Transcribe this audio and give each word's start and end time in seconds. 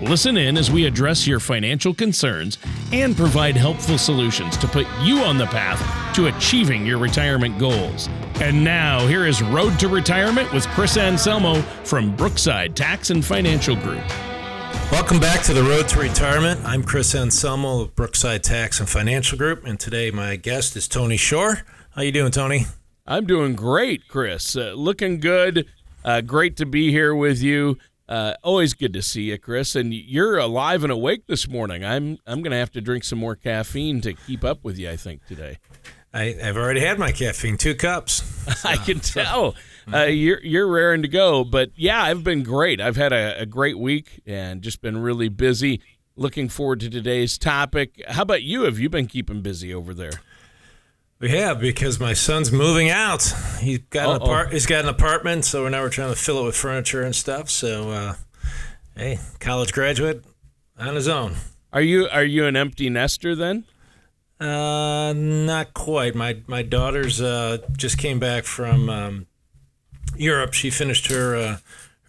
Listen 0.00 0.36
in 0.36 0.56
as 0.56 0.70
we 0.70 0.86
address 0.86 1.26
your 1.26 1.40
financial 1.40 1.92
concerns 1.92 2.56
and 2.92 3.16
provide 3.16 3.56
helpful 3.56 3.98
solutions 3.98 4.56
to 4.58 4.68
put 4.68 4.86
you 5.02 5.18
on 5.18 5.38
the 5.38 5.46
path 5.46 6.14
to 6.14 6.28
achieving 6.28 6.86
your 6.86 6.98
retirement 6.98 7.58
goals. 7.58 8.08
And 8.40 8.62
now, 8.62 9.04
here 9.08 9.26
is 9.26 9.42
Road 9.42 9.76
to 9.80 9.88
Retirement 9.88 10.52
with 10.52 10.68
Chris 10.68 10.96
Anselmo 10.96 11.62
from 11.82 12.14
Brookside 12.14 12.76
Tax 12.76 13.10
and 13.10 13.24
Financial 13.24 13.74
Group. 13.74 14.04
Welcome 14.92 15.18
back 15.18 15.42
to 15.46 15.52
the 15.52 15.64
Road 15.64 15.88
to 15.88 15.98
Retirement. 15.98 16.60
I'm 16.64 16.84
Chris 16.84 17.16
Anselmo 17.16 17.80
of 17.80 17.96
Brookside 17.96 18.44
Tax 18.44 18.78
and 18.78 18.88
Financial 18.88 19.36
Group, 19.36 19.64
and 19.64 19.80
today 19.80 20.12
my 20.12 20.36
guest 20.36 20.76
is 20.76 20.86
Tony 20.86 21.16
Shore. 21.16 21.62
How 21.90 22.02
you 22.02 22.12
doing, 22.12 22.30
Tony? 22.30 22.66
I'm 23.04 23.26
doing 23.26 23.56
great, 23.56 24.06
Chris. 24.06 24.54
Uh, 24.54 24.74
looking 24.76 25.18
good. 25.18 25.66
Uh, 26.04 26.20
great 26.20 26.56
to 26.58 26.66
be 26.66 26.92
here 26.92 27.16
with 27.16 27.42
you. 27.42 27.78
Uh, 28.08 28.34
always 28.42 28.72
good 28.72 28.92
to 28.94 29.02
see 29.02 29.22
you, 29.22 29.38
Chris. 29.38 29.76
And 29.76 29.92
you're 29.92 30.38
alive 30.38 30.82
and 30.82 30.92
awake 30.92 31.26
this 31.26 31.46
morning. 31.46 31.84
I'm 31.84 32.18
I'm 32.26 32.42
going 32.42 32.52
to 32.52 32.56
have 32.56 32.70
to 32.72 32.80
drink 32.80 33.04
some 33.04 33.18
more 33.18 33.36
caffeine 33.36 34.00
to 34.02 34.14
keep 34.14 34.44
up 34.44 34.64
with 34.64 34.78
you. 34.78 34.90
I 34.90 34.96
think 34.96 35.26
today. 35.26 35.58
I, 36.12 36.36
have 36.40 36.56
already 36.56 36.80
had 36.80 36.98
my 36.98 37.12
caffeine, 37.12 37.58
two 37.58 37.74
cups. 37.74 38.22
So, 38.60 38.68
I 38.68 38.76
can 38.76 39.00
tell. 39.00 39.54
Uh, 39.92 40.04
you're 40.04 40.40
you're 40.42 40.66
raring 40.66 41.02
to 41.02 41.08
go, 41.08 41.44
but 41.44 41.70
yeah, 41.76 42.02
I've 42.02 42.24
been 42.24 42.42
great. 42.42 42.80
I've 42.80 42.96
had 42.96 43.12
a, 43.12 43.42
a 43.42 43.46
great 43.46 43.78
week 43.78 44.22
and 44.26 44.62
just 44.62 44.80
been 44.80 44.98
really 44.98 45.28
busy. 45.28 45.82
Looking 46.16 46.48
forward 46.48 46.80
to 46.80 46.90
today's 46.90 47.38
topic. 47.38 48.02
How 48.08 48.22
about 48.22 48.42
you? 48.42 48.62
Have 48.62 48.78
you 48.78 48.88
been 48.88 49.06
keeping 49.06 49.42
busy 49.42 49.72
over 49.72 49.94
there? 49.94 50.10
We 51.20 51.30
have 51.30 51.58
because 51.60 51.98
my 51.98 52.12
son's 52.12 52.52
moving 52.52 52.90
out. 52.90 53.22
He's 53.58 53.80
got 53.90 54.08
an 54.08 54.22
apart- 54.22 54.52
he's 54.52 54.66
got 54.66 54.84
an 54.84 54.88
apartment, 54.88 55.44
so 55.44 55.66
now 55.68 55.82
we're 55.82 55.88
trying 55.90 56.12
to 56.14 56.18
fill 56.18 56.40
it 56.40 56.44
with 56.44 56.56
furniture 56.56 57.02
and 57.02 57.14
stuff. 57.14 57.50
So, 57.50 57.90
uh, 57.90 58.14
hey, 58.96 59.18
college 59.40 59.72
graduate 59.72 60.24
on 60.78 60.94
his 60.94 61.08
own. 61.08 61.34
Are 61.72 61.80
you 61.82 62.08
are 62.08 62.24
you 62.24 62.46
an 62.46 62.54
empty 62.56 62.88
nester 62.88 63.34
then? 63.34 63.64
Uh, 64.40 65.12
not 65.16 65.74
quite. 65.74 66.14
My 66.14 66.38
my 66.46 66.62
daughter's 66.62 67.20
uh, 67.20 67.58
just 67.76 67.98
came 67.98 68.20
back 68.20 68.44
from 68.44 68.88
um, 68.88 69.26
Europe. 70.16 70.52
She 70.54 70.70
finished 70.70 71.08
her 71.08 71.34
uh, 71.34 71.56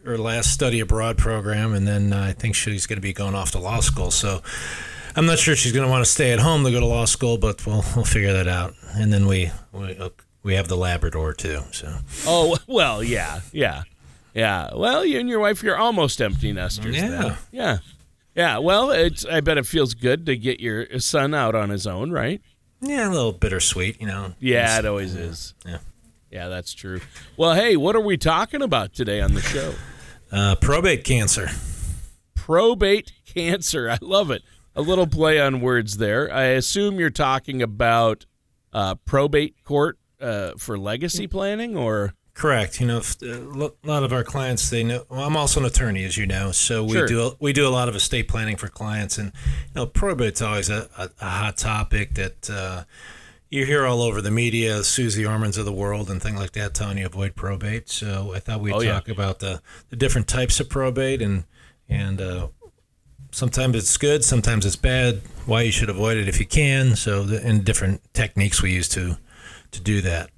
her 0.05 0.19
last 0.19 0.53
study 0.53 0.80
abroad 0.80 1.17
program, 1.17 1.73
and 1.73 1.87
then 1.87 2.13
uh, 2.13 2.25
I 2.25 2.33
think 2.33 2.53
she's 2.53 2.85
going 2.85 2.97
to 2.97 3.02
be 3.02 3.13
going 3.13 3.33
off 3.33 3.49
to 3.52 3.59
law 3.59 3.80
school. 3.80 4.11
So 4.11 4.43
I'm 5.19 5.25
not 5.25 5.37
sure 5.37 5.53
she's 5.53 5.73
going 5.73 5.85
to 5.85 5.91
want 5.91 6.05
to 6.05 6.09
stay 6.09 6.31
at 6.31 6.39
home 6.39 6.63
to 6.63 6.71
go 6.71 6.79
to 6.79 6.85
law 6.85 7.03
school, 7.03 7.37
but 7.37 7.67
we'll 7.67 7.83
we'll 7.93 8.05
figure 8.05 8.31
that 8.31 8.47
out. 8.47 8.73
And 8.93 9.11
then 9.11 9.27
we 9.27 9.51
we, 9.73 9.99
we 10.43 10.53
have 10.53 10.69
the 10.69 10.77
Labrador 10.77 11.33
too. 11.33 11.59
So. 11.71 11.93
Oh 12.25 12.57
well, 12.67 13.03
yeah, 13.03 13.41
yeah, 13.51 13.83
yeah. 14.33 14.73
Well, 14.73 15.03
you 15.03 15.19
and 15.19 15.27
your 15.27 15.41
wife, 15.41 15.61
you're 15.61 15.75
almost 15.75 16.21
empty 16.21 16.53
nesters. 16.53 16.95
Yeah, 16.95 17.09
then. 17.09 17.37
yeah, 17.51 17.77
yeah. 18.33 18.57
Well, 18.59 18.91
it's. 18.91 19.25
I 19.25 19.41
bet 19.41 19.57
it 19.57 19.65
feels 19.65 19.93
good 19.93 20.25
to 20.27 20.37
get 20.37 20.61
your 20.61 20.87
son 21.01 21.33
out 21.33 21.53
on 21.53 21.69
his 21.69 21.85
own, 21.85 22.11
right? 22.11 22.41
Yeah, 22.79 23.09
a 23.09 23.11
little 23.11 23.33
bittersweet, 23.33 23.99
you 23.99 24.07
know. 24.07 24.35
Yeah, 24.39 24.79
it 24.79 24.85
always 24.85 25.15
is. 25.15 25.53
Yeah. 25.65 25.79
Yeah, 26.31 26.47
that's 26.47 26.73
true. 26.73 27.01
Well, 27.35 27.55
hey, 27.55 27.75
what 27.75 27.93
are 27.97 28.01
we 28.01 28.15
talking 28.15 28.61
about 28.61 28.93
today 28.93 29.19
on 29.19 29.33
the 29.33 29.41
show? 29.41 29.73
Uh, 30.31 30.55
probate 30.55 31.03
cancer. 31.03 31.49
Probate 32.35 33.11
cancer. 33.25 33.89
I 33.89 33.97
love 33.99 34.31
it 34.31 34.43
a 34.79 34.81
little 34.81 35.07
play 35.07 35.41
on 35.41 35.59
words 35.59 35.97
there. 35.97 36.33
I 36.33 36.43
assume 36.43 36.99
you're 36.99 37.09
talking 37.09 37.61
about 37.61 38.25
uh, 38.71 38.95
probate 38.95 39.61
court 39.65 39.99
uh, 40.21 40.53
for 40.57 40.77
legacy 40.77 41.27
planning, 41.27 41.75
or 41.75 42.13
correct. 42.33 42.79
You 42.79 42.87
know, 42.87 43.01
a 43.21 43.71
lot 43.83 44.03
of 44.03 44.13
our 44.13 44.23
clients 44.23 44.69
they 44.69 44.83
know. 44.83 45.03
Well, 45.09 45.21
I'm 45.21 45.35
also 45.35 45.59
an 45.59 45.65
attorney, 45.65 46.05
as 46.05 46.17
you 46.17 46.25
know, 46.25 46.53
so 46.53 46.83
we 46.85 46.93
sure. 46.93 47.07
do 47.07 47.31
we 47.41 47.51
do 47.51 47.67
a 47.67 47.69
lot 47.69 47.89
of 47.89 47.95
estate 47.95 48.29
planning 48.29 48.55
for 48.55 48.69
clients, 48.69 49.17
and 49.17 49.33
you 49.43 49.75
know, 49.75 49.85
probate's 49.85 50.41
always 50.41 50.69
a, 50.69 50.89
a, 50.97 51.09
a 51.21 51.29
hot 51.29 51.57
topic 51.57 52.15
that. 52.15 52.49
Uh, 52.49 52.83
you 53.51 53.65
hear 53.65 53.83
all 53.83 54.03
over 54.03 54.21
the 54.21 54.29
media, 54.29 54.83
Suze 54.83 55.17
Ormans 55.17 55.57
of 55.57 55.65
the 55.65 55.73
world 55.73 56.11
and 56.11 56.21
things 56.21 56.39
like 56.39 56.51
that 56.51 56.75
telling 56.75 56.99
you 56.99 57.07
avoid 57.07 57.35
probate. 57.35 57.89
So 57.89 58.31
I 58.35 58.39
thought 58.39 58.61
we'd 58.61 58.73
oh, 58.73 58.83
talk 58.83 59.07
yeah. 59.07 59.11
about 59.11 59.39
the, 59.39 59.63
the 59.89 59.95
different 59.95 60.27
types 60.27 60.59
of 60.59 60.69
probate 60.69 61.19
and 61.23 61.45
and 61.89 62.21
uh, 62.21 62.49
sometimes 63.31 63.75
it's 63.75 63.97
good, 63.97 64.23
sometimes 64.23 64.65
it's 64.65 64.75
bad. 64.75 65.21
Why 65.45 65.63
you 65.63 65.71
should 65.71 65.89
avoid 65.89 66.17
it 66.17 66.27
if 66.27 66.39
you 66.39 66.45
can. 66.45 66.95
So, 66.95 67.23
the, 67.23 67.43
and 67.45 67.63
different 67.63 68.01
techniques 68.13 68.61
we 68.61 68.73
use 68.73 68.89
to 68.89 69.17
to 69.71 69.81
do 69.81 70.01
that. 70.01 70.29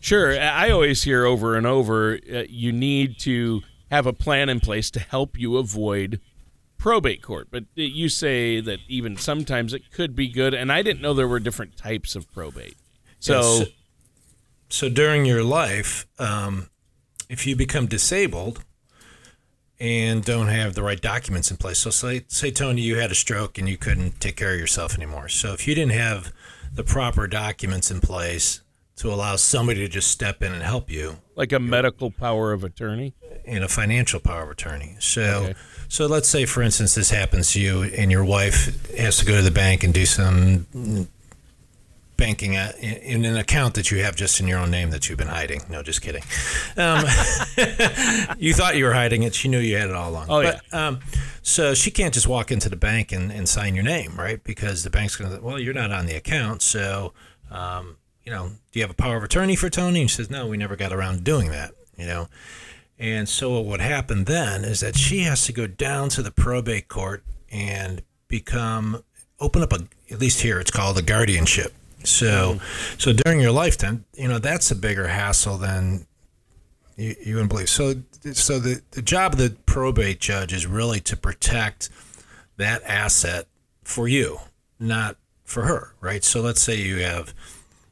Sure, 0.00 0.40
I 0.40 0.70
always 0.70 1.02
hear 1.02 1.24
over 1.24 1.56
and 1.56 1.66
over 1.66 2.18
uh, 2.32 2.44
you 2.48 2.72
need 2.72 3.18
to 3.20 3.62
have 3.90 4.06
a 4.06 4.12
plan 4.12 4.48
in 4.48 4.60
place 4.60 4.90
to 4.92 5.00
help 5.00 5.38
you 5.38 5.56
avoid 5.56 6.20
probate 6.78 7.20
court. 7.20 7.48
But 7.50 7.64
you 7.74 8.08
say 8.08 8.60
that 8.60 8.78
even 8.88 9.16
sometimes 9.16 9.74
it 9.74 9.90
could 9.90 10.14
be 10.14 10.28
good, 10.28 10.54
and 10.54 10.72
I 10.72 10.82
didn't 10.82 11.02
know 11.02 11.14
there 11.14 11.28
were 11.28 11.40
different 11.40 11.76
types 11.76 12.14
of 12.14 12.30
probate. 12.32 12.76
So, 13.18 13.42
so, 13.42 13.64
so, 14.68 14.88
during 14.88 15.24
your 15.24 15.42
life, 15.42 16.06
um, 16.18 16.70
if 17.28 17.46
you 17.46 17.56
become 17.56 17.86
disabled, 17.86 18.64
and 19.80 20.24
don't 20.24 20.48
have 20.48 20.74
the 20.74 20.82
right 20.82 21.00
documents 21.00 21.50
in 21.50 21.56
place. 21.56 21.78
So 21.78 21.90
say 21.90 22.24
say 22.28 22.50
Tony, 22.50 22.82
you 22.82 22.96
had 22.96 23.10
a 23.10 23.14
stroke 23.14 23.58
and 23.58 23.68
you 23.68 23.76
couldn't 23.76 24.20
take 24.20 24.36
care 24.36 24.52
of 24.52 24.58
yourself 24.58 24.94
anymore. 24.94 25.28
So 25.28 25.52
if 25.52 25.66
you 25.68 25.74
didn't 25.74 25.92
have 25.92 26.32
the 26.72 26.84
proper 26.84 27.26
documents 27.26 27.90
in 27.90 28.00
place 28.00 28.60
to 28.96 29.12
allow 29.12 29.36
somebody 29.36 29.80
to 29.80 29.88
just 29.88 30.10
step 30.10 30.42
in 30.42 30.52
and 30.52 30.62
help 30.62 30.90
you, 30.90 31.18
like 31.36 31.52
a 31.52 31.60
medical 31.60 32.10
power 32.10 32.52
of 32.52 32.64
attorney 32.64 33.14
and 33.46 33.62
a 33.62 33.68
financial 33.68 34.20
power 34.20 34.42
of 34.42 34.50
attorney. 34.50 34.96
So 34.98 35.22
okay. 35.22 35.54
so 35.88 36.06
let's 36.06 36.28
say 36.28 36.44
for 36.44 36.62
instance 36.62 36.94
this 36.94 37.10
happens 37.10 37.52
to 37.52 37.60
you 37.60 37.84
and 37.84 38.10
your 38.10 38.24
wife 38.24 38.90
has 38.96 39.18
to 39.18 39.24
go 39.24 39.36
to 39.36 39.42
the 39.42 39.52
bank 39.52 39.84
and 39.84 39.94
do 39.94 40.04
some 40.04 41.08
banking 42.28 42.52
in 42.52 43.24
an 43.24 43.38
account 43.38 43.72
that 43.72 43.90
you 43.90 44.02
have 44.02 44.14
just 44.14 44.38
in 44.38 44.46
your 44.46 44.58
own 44.58 44.70
name 44.70 44.90
that 44.90 45.08
you've 45.08 45.16
been 45.16 45.28
hiding. 45.28 45.62
No, 45.70 45.82
just 45.82 46.02
kidding. 46.02 46.22
Um, 46.76 46.98
you 48.38 48.52
thought 48.52 48.76
you 48.76 48.84
were 48.84 48.92
hiding 48.92 49.22
it. 49.22 49.34
She 49.34 49.48
knew 49.48 49.58
you 49.58 49.78
had 49.78 49.88
it 49.88 49.94
all 49.94 50.10
along. 50.10 50.26
Oh, 50.28 50.42
but, 50.42 50.60
yeah. 50.70 50.88
Um, 50.88 51.00
so 51.40 51.72
she 51.72 51.90
can't 51.90 52.12
just 52.12 52.28
walk 52.28 52.52
into 52.52 52.68
the 52.68 52.76
bank 52.76 53.12
and, 53.12 53.32
and 53.32 53.48
sign 53.48 53.74
your 53.74 53.82
name, 53.82 54.14
right? 54.18 54.44
Because 54.44 54.84
the 54.84 54.90
bank's 54.90 55.16
going 55.16 55.34
to, 55.34 55.42
well, 55.42 55.58
you're 55.58 55.72
not 55.72 55.90
on 55.90 56.04
the 56.04 56.16
account. 56.16 56.60
So, 56.60 57.14
um, 57.50 57.96
you 58.24 58.30
know, 58.30 58.48
do 58.72 58.78
you 58.78 58.82
have 58.82 58.90
a 58.90 58.94
power 58.94 59.16
of 59.16 59.24
attorney 59.24 59.56
for 59.56 59.70
Tony? 59.70 60.02
And 60.02 60.10
she 60.10 60.16
says, 60.16 60.28
no, 60.28 60.46
we 60.46 60.58
never 60.58 60.76
got 60.76 60.92
around 60.92 61.16
to 61.16 61.20
doing 61.22 61.50
that, 61.50 61.72
you 61.96 62.04
know. 62.04 62.28
And 62.98 63.26
so 63.26 63.52
what 63.52 63.64
would 63.64 63.80
happen 63.80 64.24
then 64.24 64.64
is 64.64 64.80
that 64.80 64.98
she 64.98 65.20
has 65.20 65.46
to 65.46 65.52
go 65.54 65.66
down 65.66 66.10
to 66.10 66.22
the 66.22 66.30
probate 66.30 66.88
court 66.88 67.24
and 67.50 68.02
become, 68.28 69.02
open 69.40 69.62
up 69.62 69.72
a, 69.72 69.78
at 70.10 70.20
least 70.20 70.42
here 70.42 70.60
it's 70.60 70.70
called 70.70 70.98
a 70.98 71.02
guardianship 71.02 71.72
so, 72.04 72.60
so 72.96 73.12
during 73.12 73.40
your 73.40 73.52
lifetime, 73.52 74.04
you 74.14 74.28
know 74.28 74.38
that's 74.38 74.70
a 74.70 74.76
bigger 74.76 75.08
hassle 75.08 75.58
than 75.58 76.06
you, 76.96 77.14
you 77.24 77.34
wouldn't 77.34 77.50
believe. 77.50 77.68
So, 77.68 77.94
so 78.32 78.58
the 78.58 78.82
the 78.92 79.02
job 79.02 79.34
of 79.34 79.38
the 79.38 79.56
probate 79.66 80.20
judge 80.20 80.52
is 80.52 80.66
really 80.66 81.00
to 81.00 81.16
protect 81.16 81.90
that 82.56 82.82
asset 82.84 83.46
for 83.82 84.08
you, 84.08 84.38
not 84.78 85.16
for 85.44 85.64
her, 85.64 85.94
right? 86.00 86.22
So, 86.24 86.40
let's 86.40 86.60
say 86.60 86.76
you 86.76 86.98
have, 86.98 87.34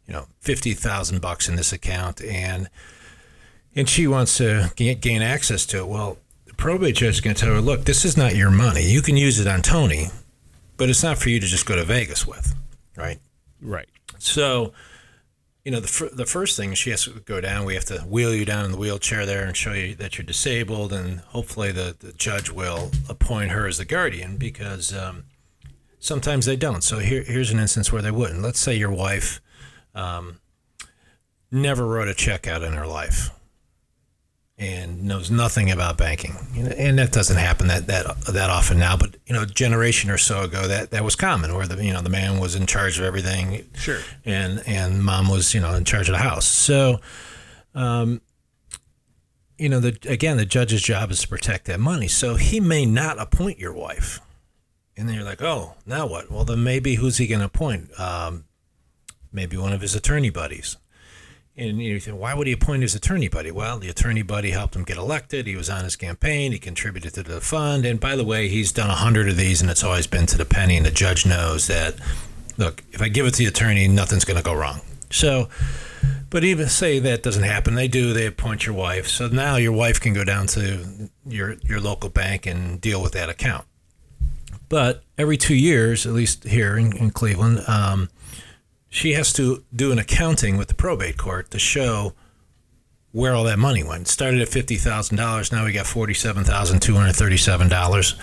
you 0.06 0.12
know, 0.14 0.26
fifty 0.40 0.72
thousand 0.74 1.20
bucks 1.20 1.48
in 1.48 1.56
this 1.56 1.72
account, 1.72 2.22
and 2.22 2.68
and 3.74 3.88
she 3.88 4.06
wants 4.06 4.38
to 4.38 4.72
gain 4.76 5.22
access 5.22 5.66
to 5.66 5.78
it. 5.78 5.86
Well, 5.86 6.18
the 6.46 6.54
probate 6.54 6.96
judge 6.96 7.14
is 7.14 7.20
going 7.20 7.36
to 7.36 7.44
tell 7.44 7.54
her, 7.54 7.60
look, 7.60 7.84
this 7.84 8.04
is 8.04 8.16
not 8.16 8.34
your 8.34 8.50
money. 8.50 8.82
You 8.82 9.02
can 9.02 9.16
use 9.16 9.38
it 9.38 9.46
on 9.46 9.62
Tony, 9.62 10.08
but 10.76 10.88
it's 10.88 11.02
not 11.02 11.18
for 11.18 11.28
you 11.28 11.40
to 11.40 11.46
just 11.46 11.66
go 11.66 11.76
to 11.76 11.84
Vegas 11.84 12.26
with, 12.26 12.54
right? 12.96 13.18
Right. 13.60 13.88
So, 14.18 14.72
you 15.64 15.72
know, 15.72 15.80
the, 15.80 16.10
the 16.12 16.26
first 16.26 16.56
thing 16.56 16.74
she 16.74 16.90
has 16.90 17.04
to 17.04 17.10
go 17.10 17.40
down, 17.40 17.64
we 17.64 17.74
have 17.74 17.84
to 17.86 17.98
wheel 18.00 18.34
you 18.34 18.44
down 18.44 18.64
in 18.64 18.72
the 18.72 18.78
wheelchair 18.78 19.26
there 19.26 19.44
and 19.44 19.56
show 19.56 19.72
you 19.72 19.94
that 19.96 20.16
you're 20.16 20.24
disabled. 20.24 20.92
And 20.92 21.20
hopefully 21.20 21.72
the, 21.72 21.96
the 21.98 22.12
judge 22.12 22.50
will 22.50 22.90
appoint 23.08 23.50
her 23.50 23.66
as 23.66 23.78
the 23.78 23.84
guardian 23.84 24.36
because 24.36 24.94
um, 24.94 25.24
sometimes 25.98 26.46
they 26.46 26.56
don't. 26.56 26.82
So 26.82 26.98
here, 26.98 27.24
here's 27.24 27.50
an 27.50 27.58
instance 27.58 27.92
where 27.92 28.02
they 28.02 28.10
wouldn't. 28.10 28.42
Let's 28.42 28.60
say 28.60 28.76
your 28.76 28.92
wife 28.92 29.40
um, 29.94 30.38
never 31.50 31.86
wrote 31.86 32.08
a 32.08 32.14
check 32.14 32.46
out 32.46 32.62
in 32.62 32.74
her 32.74 32.86
life. 32.86 33.30
And 34.58 35.02
knows 35.04 35.30
nothing 35.30 35.70
about 35.70 35.98
banking. 35.98 36.34
And 36.56 36.98
that 36.98 37.12
doesn't 37.12 37.36
happen 37.36 37.66
that, 37.66 37.86
that 37.88 38.06
that 38.32 38.48
often 38.48 38.78
now. 38.78 38.96
But 38.96 39.16
you 39.26 39.34
know, 39.34 39.42
a 39.42 39.46
generation 39.46 40.10
or 40.10 40.16
so 40.18 40.42
ago, 40.42 40.66
that, 40.66 40.90
that 40.92 41.04
was 41.04 41.14
common, 41.14 41.54
where 41.54 41.66
the 41.66 41.84
you 41.84 41.92
know 41.92 42.00
the 42.00 42.08
man 42.10 42.38
was 42.40 42.54
in 42.54 42.66
charge 42.66 42.98
of 42.98 43.04
everything, 43.04 43.68
Sure. 43.74 44.00
and 44.24 44.62
and 44.66 45.04
mom 45.04 45.28
was 45.28 45.52
you 45.54 45.60
know 45.60 45.74
in 45.74 45.84
charge 45.84 46.08
of 46.08 46.14
the 46.14 46.18
house. 46.22 46.46
So, 46.46 47.00
um, 47.74 48.22
you 49.58 49.68
know, 49.68 49.80
the 49.80 49.98
again, 50.08 50.36
the 50.38 50.46
judge's 50.46 50.82
job 50.82 51.10
is 51.10 51.20
to 51.20 51.28
protect 51.28 51.66
that 51.66 51.80
money. 51.80 52.08
So 52.08 52.36
he 52.36 52.58
may 52.60 52.86
not 52.86 53.18
appoint 53.20 53.58
your 53.58 53.74
wife, 53.74 54.20
and 54.96 55.06
then 55.08 55.16
you're 55.16 55.24
like, 55.24 55.42
oh, 55.42 55.74
now 55.84 56.06
what? 56.06 56.30
Well, 56.30 56.44
then 56.46 56.62
maybe 56.64 56.94
who's 56.94 57.18
he 57.18 57.26
going 57.26 57.40
to 57.40 57.46
appoint? 57.46 57.90
Um, 58.00 58.44
maybe 59.32 59.58
one 59.58 59.74
of 59.74 59.82
his 59.82 59.94
attorney 59.94 60.30
buddies. 60.30 60.78
And 61.58 61.80
you 61.80 61.98
think, 62.00 62.20
why 62.20 62.34
would 62.34 62.46
he 62.46 62.52
appoint 62.52 62.82
his 62.82 62.94
attorney 62.94 63.28
buddy? 63.28 63.50
Well, 63.50 63.78
the 63.78 63.88
attorney 63.88 64.22
buddy 64.22 64.50
helped 64.50 64.76
him 64.76 64.84
get 64.84 64.98
elected. 64.98 65.46
He 65.46 65.56
was 65.56 65.70
on 65.70 65.84
his 65.84 65.96
campaign. 65.96 66.52
He 66.52 66.58
contributed 66.58 67.14
to 67.14 67.22
the 67.22 67.40
fund. 67.40 67.86
And 67.86 67.98
by 67.98 68.14
the 68.14 68.24
way, 68.24 68.48
he's 68.48 68.72
done 68.72 68.90
a 68.90 68.94
hundred 68.94 69.28
of 69.28 69.38
these, 69.38 69.62
and 69.62 69.70
it's 69.70 69.82
always 69.82 70.06
been 70.06 70.26
to 70.26 70.36
the 70.36 70.44
penny. 70.44 70.76
And 70.76 70.84
the 70.84 70.90
judge 70.90 71.24
knows 71.24 71.66
that, 71.68 71.94
look, 72.58 72.84
if 72.92 73.00
I 73.00 73.08
give 73.08 73.24
it 73.24 73.32
to 73.32 73.38
the 73.38 73.46
attorney, 73.46 73.88
nothing's 73.88 74.26
going 74.26 74.36
to 74.36 74.42
go 74.42 74.54
wrong. 74.54 74.82
So, 75.10 75.48
but 76.28 76.44
even 76.44 76.68
say 76.68 76.98
that 76.98 77.22
doesn't 77.22 77.44
happen, 77.44 77.74
they 77.74 77.88
do. 77.88 78.12
They 78.12 78.26
appoint 78.26 78.66
your 78.66 78.74
wife. 78.74 79.08
So 79.08 79.28
now 79.28 79.56
your 79.56 79.72
wife 79.72 79.98
can 79.98 80.12
go 80.12 80.24
down 80.24 80.48
to 80.48 81.08
your 81.26 81.54
your 81.62 81.80
local 81.80 82.10
bank 82.10 82.44
and 82.44 82.80
deal 82.80 83.02
with 83.02 83.12
that 83.12 83.30
account. 83.30 83.64
But 84.68 85.04
every 85.16 85.36
two 85.36 85.54
years, 85.54 86.04
at 86.06 86.12
least 86.12 86.44
here 86.44 86.76
in, 86.76 86.94
in 86.96 87.10
Cleveland, 87.12 87.62
um, 87.68 88.10
she 88.96 89.12
has 89.12 89.30
to 89.34 89.62
do 89.74 89.92
an 89.92 89.98
accounting 89.98 90.56
with 90.56 90.68
the 90.68 90.74
probate 90.74 91.18
court 91.18 91.50
to 91.50 91.58
show 91.58 92.14
where 93.12 93.34
all 93.34 93.44
that 93.44 93.58
money 93.58 93.84
went. 93.84 94.02
It 94.02 94.08
started 94.08 94.40
at 94.40 94.48
fifty 94.48 94.76
thousand 94.76 95.18
dollars. 95.18 95.52
Now 95.52 95.66
we 95.66 95.72
got 95.72 95.86
forty-seven 95.86 96.44
thousand 96.44 96.80
two 96.80 96.94
hundred 96.94 97.12
thirty-seven 97.12 97.68
dollars. 97.68 98.14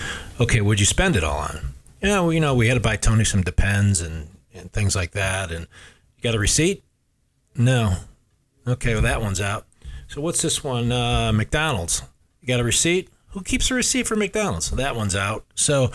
Okay, 0.42 0.62
what'd 0.62 0.80
you 0.80 0.88
spend 0.88 1.16
it 1.16 1.24
all 1.24 1.38
on? 1.38 1.76
Yeah, 2.02 2.22
well, 2.22 2.34
you 2.34 2.40
know, 2.40 2.56
we 2.56 2.70
had 2.70 2.74
to 2.74 2.80
buy 2.80 2.96
Tony 2.96 3.24
some 3.24 3.44
Depends 3.44 4.02
and, 4.02 4.30
and 4.52 4.74
things 4.74 4.96
like 4.96 5.12
that. 5.12 5.52
And 5.52 5.68
you 6.18 6.24
got 6.24 6.34
a 6.34 6.40
receipt? 6.40 6.84
No. 7.56 7.98
Okay, 8.68 8.94
well 8.94 9.04
that 9.04 9.22
one's 9.22 9.40
out. 9.40 9.68
So 10.08 10.22
what's 10.22 10.42
this 10.42 10.64
one? 10.64 10.92
Uh, 10.92 11.32
McDonald's. 11.34 12.02
You 12.42 12.48
got 12.48 12.60
a 12.60 12.64
receipt? 12.64 13.10
Who 13.30 13.44
keeps 13.44 13.70
a 13.70 13.76
receipt 13.76 14.08
for 14.08 14.16
McDonald's? 14.16 14.66
So 14.66 14.76
that 14.76 14.96
one's 14.96 15.16
out. 15.16 15.46
So 15.54 15.92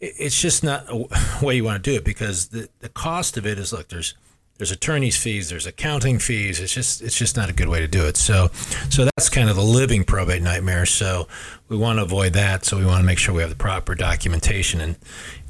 it's 0.00 0.40
just 0.40 0.62
not 0.62 0.86
a 0.88 1.06
way 1.44 1.56
you 1.56 1.64
want 1.64 1.82
to 1.82 1.90
do 1.90 1.96
it 1.96 2.04
because 2.04 2.48
the, 2.48 2.68
the 2.80 2.88
cost 2.88 3.36
of 3.36 3.46
it 3.46 3.58
is 3.58 3.72
look 3.72 3.88
there's 3.88 4.14
there's 4.56 4.70
attorney's 4.70 5.16
fees 5.16 5.50
there's 5.50 5.66
accounting 5.66 6.18
fees 6.18 6.60
it's 6.60 6.72
just 6.72 7.00
it's 7.02 7.16
just 7.16 7.36
not 7.36 7.48
a 7.48 7.52
good 7.52 7.68
way 7.68 7.80
to 7.80 7.88
do 7.88 8.04
it. 8.06 8.16
So 8.16 8.50
so 8.90 9.04
that's 9.04 9.28
kind 9.28 9.48
of 9.48 9.56
the 9.56 9.62
living 9.62 10.04
probate 10.04 10.42
nightmare. 10.42 10.86
So 10.86 11.28
we 11.68 11.76
want 11.76 11.98
to 11.98 12.02
avoid 12.02 12.32
that 12.34 12.64
so 12.64 12.78
we 12.78 12.84
want 12.86 13.00
to 13.00 13.04
make 13.06 13.18
sure 13.18 13.34
we 13.34 13.40
have 13.42 13.50
the 13.50 13.56
proper 13.56 13.94
documentation 13.94 14.80
and 14.80 14.96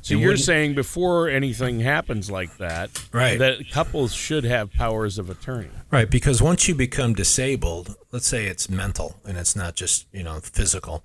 So 0.02 0.14
you're 0.14 0.36
saying 0.36 0.74
before 0.74 1.28
anything 1.28 1.80
happens 1.80 2.30
like 2.30 2.56
that, 2.58 2.90
Right. 3.12 3.38
that 3.38 3.70
couples 3.70 4.14
should 4.14 4.44
have 4.44 4.72
powers 4.72 5.18
of 5.18 5.28
attorney. 5.30 5.68
Right, 5.90 6.10
because 6.10 6.40
once 6.42 6.66
you 6.68 6.74
become 6.74 7.12
disabled, 7.14 7.94
let's 8.12 8.26
say 8.26 8.46
it's 8.46 8.68
mental 8.70 9.16
and 9.26 9.36
it's 9.36 9.54
not 9.56 9.74
just 9.76 10.06
you 10.12 10.22
know 10.22 10.40
physical. 10.40 11.04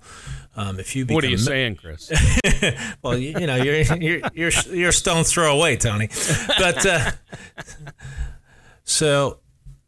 Um, 0.56 0.78
if 0.80 0.94
you 0.96 1.04
become, 1.04 1.14
What 1.16 1.24
are 1.24 1.28
you 1.28 1.38
saying, 1.38 1.76
Chris? 1.76 2.10
Well, 3.02 3.18
you, 3.18 3.38
you 3.38 3.46
know 3.46 3.56
you're 3.56 3.80
you're 3.96 4.20
you're 4.34 4.50
you're 4.72 4.88
a 4.88 4.92
stone's 4.92 5.30
throw 5.30 5.54
away, 5.54 5.76
Tony. 5.76 6.08
But 6.58 6.86
uh, 6.86 7.10
so 8.84 9.38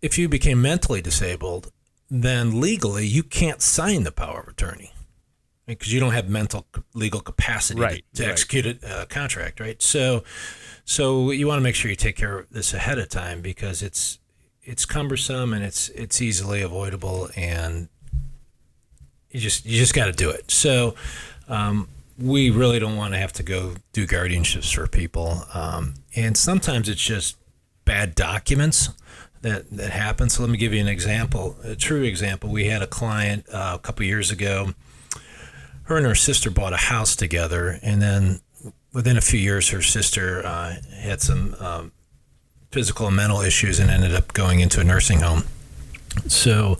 if 0.03 0.19
you 0.19 0.29
became 0.29 0.61
mentally 0.61 1.01
disabled, 1.01 1.73
then 2.11 2.61
legally 2.61 3.07
you 3.07 3.23
can't 3.23 3.63
sign 3.63 4.05
the 4.05 4.13
power 4.13 4.41
of 4.41 4.49
attorney 4.49 4.93
because 5.67 5.93
you 5.93 6.01
don't 6.01 6.13
have 6.13 6.29
mental 6.29 6.67
legal 6.95 7.21
capacity 7.21 7.81
Right, 7.81 8.05
to, 8.15 8.23
to 8.23 8.23
right. 8.25 8.33
execute 8.33 8.67
a 8.67 8.89
uh, 8.89 9.05
contract, 9.07 9.61
right? 9.61 9.81
So, 9.83 10.23
so 10.85 11.31
you 11.31 11.47
want 11.47 11.59
to 11.59 11.63
make 11.63 11.75
sure 11.75 11.91
you 11.91 11.97
take 11.97 12.17
care 12.17 12.39
of 12.39 12.51
this 12.51 12.73
ahead 12.73 12.99
of 12.99 13.09
time 13.09 13.41
because 13.43 13.83
it's 13.83 14.19
it's 14.63 14.85
cumbersome 14.85 15.53
and 15.53 15.65
it's 15.65 15.89
it's 15.91 16.21
easily 16.21 16.63
avoidable 16.63 17.29
and 17.37 17.89
you 19.31 19.41
just 19.41 19.67
you 19.67 19.79
just 19.79 19.95
got 19.95 20.07
to 20.07 20.13
do 20.13 20.31
it. 20.31 20.51
So, 20.51 20.95
um, 21.49 21.89
we 22.19 22.51
really 22.51 22.79
don't 22.79 22.97
want 22.97 23.13
to 23.13 23.19
have 23.19 23.33
to 23.35 23.43
go 23.43 23.75
do 23.93 24.07
guardianships 24.07 24.75
for 24.75 24.87
people, 24.87 25.43
um, 25.53 25.95
and 26.15 26.37
sometimes 26.37 26.89
it's 26.89 27.03
just 27.03 27.37
bad 27.85 28.15
documents 28.15 28.89
that 29.43 29.71
that 29.71 29.91
happen. 29.91 30.31
So 30.31 30.43
let 30.43 30.51
me 30.51 30.57
give 30.57 30.73
you 30.73 30.81
an 30.81 30.89
example, 30.89 31.57
a 31.63 31.77
true 31.77 32.03
example. 32.03 32.51
We 32.51 32.67
had 32.67 32.83
a 32.83 32.87
client 32.87 33.47
uh, 33.53 33.73
a 33.75 33.79
couple 33.79 34.05
years 34.07 34.31
ago. 34.31 34.73
Her 35.87 35.97
and 35.97 36.07
her 36.07 36.15
sister 36.15 36.51
bought 36.51 36.73
a 36.73 36.79
house 36.79 37.15
together, 37.15 37.79
and 37.83 38.03
then 38.03 38.41
within 38.93 39.17
a 39.17 39.21
few 39.21 39.39
years, 39.39 39.69
her 39.69 39.83
sister 39.83 40.45
uh, 40.45 40.77
had 41.01 41.21
some 41.21 41.55
um, 41.61 41.93
physical 42.71 43.07
and 43.07 43.15
mental 43.15 43.41
issues 43.41 43.79
and 43.79 43.91
ended 43.91 44.15
up 44.15 44.33
going 44.33 44.61
into 44.61 44.81
a 44.81 44.85
nursing 44.85 45.21
home. 45.21 45.45
So 46.27 46.79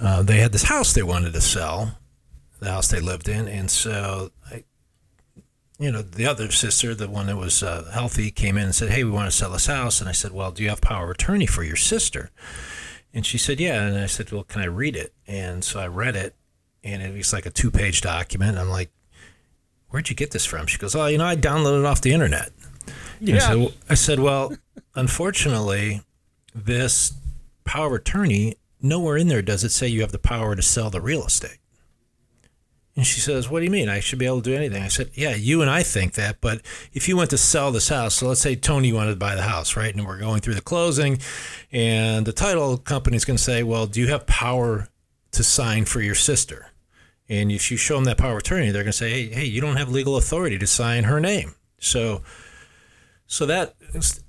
uh, 0.00 0.22
they 0.22 0.38
had 0.38 0.52
this 0.52 0.64
house 0.64 0.92
they 0.92 1.02
wanted 1.02 1.32
to 1.32 1.40
sell, 1.40 1.98
the 2.60 2.70
house 2.70 2.88
they 2.88 3.00
lived 3.00 3.28
in, 3.28 3.48
and 3.48 3.70
so 3.70 4.30
I, 4.50 4.64
you 5.78 5.90
know, 5.90 6.02
the 6.02 6.26
other 6.26 6.50
sister, 6.50 6.94
the 6.94 7.08
one 7.08 7.26
that 7.26 7.36
was 7.36 7.62
uh, 7.62 7.90
healthy, 7.92 8.30
came 8.30 8.58
in 8.58 8.64
and 8.64 8.74
said, 8.74 8.90
"Hey, 8.90 9.04
we 9.04 9.10
want 9.10 9.30
to 9.30 9.36
sell 9.36 9.50
this 9.50 9.66
house." 9.66 10.00
And 10.00 10.08
I 10.08 10.12
said, 10.12 10.32
"Well, 10.32 10.50
do 10.50 10.62
you 10.62 10.68
have 10.68 10.80
power 10.80 11.04
of 11.04 11.10
attorney 11.10 11.46
for 11.46 11.62
your 11.62 11.76
sister?" 11.76 12.30
And 13.14 13.24
she 13.24 13.38
said, 13.38 13.58
"Yeah." 13.58 13.82
And 13.82 13.96
I 13.96 14.06
said, 14.06 14.30
"Well, 14.30 14.44
can 14.44 14.60
I 14.60 14.66
read 14.66 14.96
it?" 14.96 15.14
And 15.26 15.64
so 15.64 15.80
I 15.80 15.86
read 15.86 16.14
it, 16.14 16.34
and 16.84 17.02
it 17.02 17.12
was 17.16 17.32
like 17.32 17.46
a 17.46 17.50
two-page 17.50 18.02
document. 18.02 18.58
I'm 18.58 18.68
like, 18.68 18.90
"Where'd 19.88 20.10
you 20.10 20.16
get 20.16 20.30
this 20.30 20.44
from?" 20.44 20.66
She 20.66 20.78
goes, 20.78 20.94
"Oh, 20.94 21.06
you 21.06 21.18
know, 21.18 21.26
I 21.26 21.34
downloaded 21.36 21.80
it 21.80 21.86
off 21.86 22.00
the 22.00 22.12
internet." 22.12 22.50
I 23.36 23.38
said, 23.38 23.74
I 23.90 23.94
said, 23.94 24.20
well, 24.20 24.56
unfortunately, 24.94 26.02
this 26.54 27.14
power 27.64 27.86
of 27.86 27.92
attorney, 27.94 28.56
nowhere 28.82 29.16
in 29.16 29.28
there 29.28 29.42
does 29.42 29.64
it 29.64 29.70
say 29.70 29.88
you 29.88 30.02
have 30.02 30.12
the 30.12 30.18
power 30.18 30.54
to 30.54 30.62
sell 30.62 30.90
the 30.90 31.00
real 31.00 31.24
estate. 31.24 31.58
And 32.96 33.04
she 33.04 33.20
says, 33.20 33.50
What 33.50 33.58
do 33.58 33.64
you 33.64 33.72
mean? 33.72 33.88
I 33.88 33.98
should 33.98 34.20
be 34.20 34.26
able 34.26 34.40
to 34.40 34.50
do 34.50 34.56
anything. 34.56 34.82
I 34.82 34.88
said, 34.88 35.10
Yeah, 35.14 35.34
you 35.34 35.62
and 35.62 35.70
I 35.70 35.82
think 35.82 36.14
that, 36.14 36.40
but 36.40 36.60
if 36.92 37.08
you 37.08 37.16
went 37.16 37.30
to 37.30 37.38
sell 37.38 37.72
this 37.72 37.88
house, 37.88 38.14
so 38.14 38.28
let's 38.28 38.40
say 38.40 38.54
Tony 38.54 38.92
wanted 38.92 39.10
to 39.10 39.16
buy 39.16 39.34
the 39.34 39.42
house, 39.42 39.76
right? 39.76 39.92
And 39.92 40.06
we're 40.06 40.18
going 40.18 40.40
through 40.40 40.54
the 40.54 40.60
closing, 40.60 41.18
and 41.72 42.24
the 42.24 42.32
title 42.32 42.76
company 42.76 43.16
is 43.16 43.24
going 43.24 43.36
to 43.36 43.42
say, 43.42 43.64
Well, 43.64 43.86
do 43.86 44.00
you 44.00 44.08
have 44.08 44.26
power 44.26 44.88
to 45.32 45.42
sign 45.42 45.86
for 45.86 46.00
your 46.00 46.14
sister? 46.14 46.70
And 47.28 47.50
if 47.50 47.70
you 47.70 47.76
show 47.76 47.94
them 47.96 48.04
that 48.04 48.18
power 48.18 48.32
of 48.32 48.38
attorney, 48.38 48.70
they're 48.70 48.82
going 48.82 48.92
to 48.92 48.98
say, 48.98 49.10
Hey, 49.10 49.34
hey, 49.34 49.44
you 49.44 49.60
don't 49.60 49.76
have 49.76 49.88
legal 49.88 50.16
authority 50.16 50.58
to 50.58 50.66
sign 50.66 51.04
her 51.04 51.20
name. 51.20 51.54
So, 51.78 52.22
so 53.26 53.46
that 53.46 53.74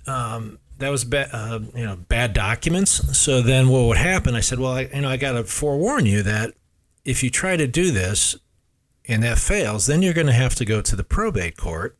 um, 0.07 0.59
that 0.77 0.89
was 0.89 1.03
bad, 1.05 1.29
uh, 1.31 1.59
you 1.73 1.85
know, 1.85 1.95
bad 1.95 2.33
documents. 2.33 3.17
So 3.17 3.41
then 3.41 3.69
what 3.69 3.85
would 3.85 3.97
happen? 3.97 4.35
I 4.35 4.41
said, 4.41 4.59
well, 4.59 4.73
I, 4.73 4.81
you 4.93 5.01
know, 5.01 5.09
I 5.09 5.17
got 5.17 5.33
to 5.33 5.43
forewarn 5.43 6.05
you 6.05 6.21
that 6.23 6.53
if 7.03 7.23
you 7.23 7.29
try 7.29 7.55
to 7.55 7.67
do 7.67 7.91
this 7.91 8.35
and 9.07 9.23
that 9.23 9.37
fails, 9.37 9.85
then 9.85 10.01
you're 10.01 10.13
going 10.13 10.27
to 10.27 10.33
have 10.33 10.55
to 10.55 10.65
go 10.65 10.81
to 10.81 10.95
the 10.95 11.03
probate 11.03 11.57
court 11.57 11.97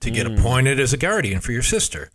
to 0.00 0.10
get 0.10 0.26
appointed 0.26 0.80
as 0.80 0.92
a 0.92 0.96
guardian 0.96 1.40
for 1.40 1.52
your 1.52 1.62
sister. 1.62 2.10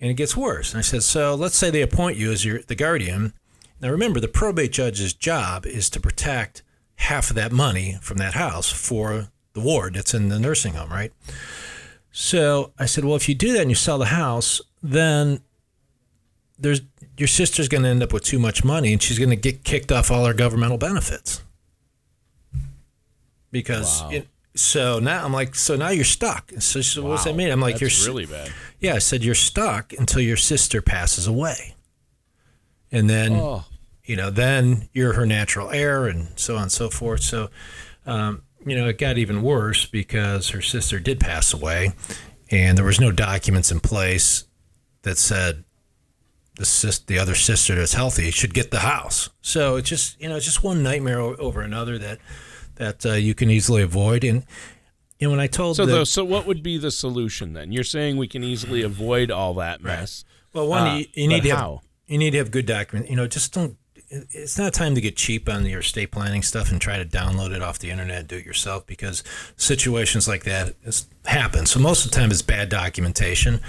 And 0.00 0.10
it 0.10 0.14
gets 0.14 0.36
worse. 0.36 0.72
And 0.72 0.78
I 0.78 0.82
said, 0.82 1.02
so 1.02 1.34
let's 1.34 1.56
say 1.56 1.70
they 1.70 1.82
appoint 1.82 2.16
you 2.16 2.32
as 2.32 2.44
your 2.44 2.62
the 2.62 2.74
guardian. 2.74 3.34
Now 3.80 3.90
remember, 3.90 4.18
the 4.18 4.28
probate 4.28 4.72
judge's 4.72 5.12
job 5.12 5.66
is 5.66 5.90
to 5.90 6.00
protect 6.00 6.62
half 6.98 7.30
of 7.30 7.36
that 7.36 7.50
money 7.52 7.96
from 8.02 8.18
that 8.18 8.34
house 8.34 8.70
for 8.70 9.28
the 9.54 9.60
ward 9.60 9.94
that's 9.94 10.14
in 10.14 10.28
the 10.28 10.38
nursing 10.38 10.74
home, 10.74 10.90
right? 10.90 11.12
So 12.12 12.72
I 12.78 12.86
said, 12.86 13.04
well, 13.04 13.16
if 13.16 13.28
you 13.28 13.34
do 13.34 13.52
that 13.52 13.62
and 13.62 13.70
you 13.70 13.74
sell 13.76 13.98
the 13.98 14.06
house, 14.06 14.60
then 14.82 15.40
there's 16.58 16.80
your 17.16 17.28
sister's 17.28 17.68
going 17.68 17.82
to 17.82 17.88
end 17.88 18.02
up 18.02 18.12
with 18.12 18.22
too 18.24 18.38
much 18.38 18.62
money, 18.64 18.92
and 18.92 19.02
she's 19.02 19.18
going 19.18 19.30
to 19.30 19.36
get 19.36 19.64
kicked 19.64 19.90
off 19.90 20.10
all 20.10 20.24
her 20.26 20.34
governmental 20.34 20.78
benefits. 20.78 21.42
Because 23.50 24.02
Wow. 24.02 24.10
it, 24.10 24.28
so 24.54 24.98
now 24.98 25.24
I'm 25.24 25.32
like, 25.32 25.54
so 25.54 25.76
now 25.76 25.88
you're 25.90 26.04
stuck. 26.04 26.50
So 26.58 26.80
she 26.80 26.94
said, 26.94 27.04
what 27.04 27.16
does 27.16 27.24
that 27.24 27.34
mean? 27.36 27.50
I'm 27.50 27.60
like, 27.60 27.78
That's 27.78 28.04
you're 28.04 28.14
really 28.14 28.26
bad. 28.26 28.52
yeah. 28.80 28.94
I 28.94 28.98
said 28.98 29.24
you're 29.24 29.34
stuck 29.34 29.92
until 29.98 30.20
your 30.20 30.36
sister 30.36 30.82
passes 30.82 31.26
away, 31.26 31.74
and 32.92 33.08
then 33.08 33.32
Oh, 33.34 33.64
you 34.08 34.16
know, 34.16 34.30
then 34.30 34.88
you're 34.92 35.12
her 35.12 35.26
natural 35.26 35.70
heir 35.70 36.06
and 36.06 36.28
so 36.36 36.56
on 36.56 36.62
and 36.62 36.72
so 36.72 36.88
forth. 36.88 37.22
So, 37.22 37.50
um, 38.06 38.42
you 38.66 38.74
know, 38.74 38.88
it 38.88 38.98
got 38.98 39.18
even 39.18 39.42
worse 39.42 39.84
because 39.86 40.48
her 40.50 40.62
sister 40.62 40.98
did 40.98 41.20
pass 41.20 41.52
away 41.52 41.92
and 42.50 42.76
there 42.78 42.84
was 42.84 42.98
no 43.00 43.12
documents 43.12 43.70
in 43.70 43.80
place 43.80 44.44
that 45.02 45.18
said 45.18 45.64
the 46.56 46.64
sis- 46.64 46.98
the 47.00 47.18
other 47.18 47.34
sister 47.34 47.74
that's 47.74 47.92
healthy 47.94 48.30
should 48.30 48.54
get 48.54 48.70
the 48.70 48.80
house. 48.80 49.28
So 49.42 49.76
it's 49.76 49.88
just, 49.88 50.20
you 50.20 50.28
know, 50.28 50.36
it's 50.36 50.46
just 50.46 50.64
one 50.64 50.82
nightmare 50.82 51.20
o- 51.20 51.36
over 51.36 51.60
another 51.60 51.98
that, 51.98 52.18
that 52.76 53.04
uh, 53.06 53.12
you 53.12 53.34
can 53.34 53.50
easily 53.50 53.82
avoid. 53.82 54.24
And, 54.24 54.44
you 55.20 55.26
know, 55.28 55.32
when 55.32 55.40
I 55.40 55.46
told 55.48 55.76
so 55.76 55.84
the, 55.86 55.98
the, 55.98 56.06
so 56.06 56.24
what 56.24 56.46
would 56.46 56.62
be 56.62 56.78
the 56.78 56.90
solution 56.90 57.52
then? 57.52 57.72
You're 57.72 57.84
saying 57.84 58.16
we 58.16 58.26
can 58.26 58.42
easily 58.42 58.82
avoid 58.82 59.30
all 59.30 59.54
that 59.54 59.82
mess. 59.82 60.24
Well, 60.52 60.66
one 60.66 60.86
Uh, 60.88 60.94
you, 60.96 61.04
you 61.14 61.28
need 61.28 61.42
to 61.42 61.50
have 61.50 61.58
how? 61.58 61.80
you 62.06 62.18
need 62.18 62.30
to 62.30 62.38
have 62.38 62.50
good 62.50 62.66
document. 62.66 63.10
You 63.10 63.16
know, 63.16 63.26
just 63.28 63.52
don't 63.52 63.76
it's 64.10 64.58
not 64.58 64.72
time 64.72 64.94
to 64.94 65.00
get 65.00 65.16
cheap 65.16 65.48
on 65.48 65.66
your 65.66 65.80
estate 65.80 66.10
planning 66.10 66.42
stuff 66.42 66.70
and 66.70 66.80
try 66.80 66.96
to 66.96 67.04
download 67.04 67.54
it 67.54 67.62
off 67.62 67.78
the 67.78 67.90
internet 67.90 68.26
do 68.26 68.36
it 68.36 68.46
yourself 68.46 68.86
because 68.86 69.22
situations 69.56 70.26
like 70.26 70.44
that 70.44 70.74
happen. 71.26 71.66
So 71.66 71.78
most 71.78 72.04
of 72.04 72.10
the 72.10 72.16
time 72.16 72.30
it's 72.30 72.42
bad 72.42 72.68
documentation, 72.68 73.60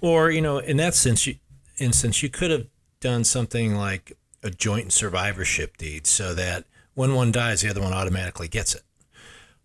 or 0.00 0.30
you 0.30 0.40
know, 0.40 0.58
in 0.58 0.76
that 0.78 0.94
sense, 0.94 1.26
you, 1.26 1.36
instance, 1.78 2.22
you 2.22 2.28
could 2.28 2.50
have 2.50 2.66
done 3.00 3.24
something 3.24 3.74
like 3.74 4.16
a 4.42 4.50
joint 4.50 4.92
survivorship 4.92 5.76
deed, 5.76 6.06
so 6.06 6.34
that 6.34 6.64
when 6.94 7.14
one 7.14 7.32
dies, 7.32 7.62
the 7.62 7.70
other 7.70 7.80
one 7.80 7.92
automatically 7.92 8.48
gets 8.48 8.74
it, 8.74 8.82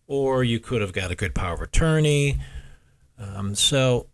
or 0.07 0.43
you 0.43 0.59
could 0.59 0.81
have 0.81 0.93
got 0.93 1.11
a 1.11 1.15
good 1.15 1.35
power 1.35 1.55
of 1.55 1.61
attorney. 1.61 2.39
Um, 3.17 3.55
so 3.55 4.07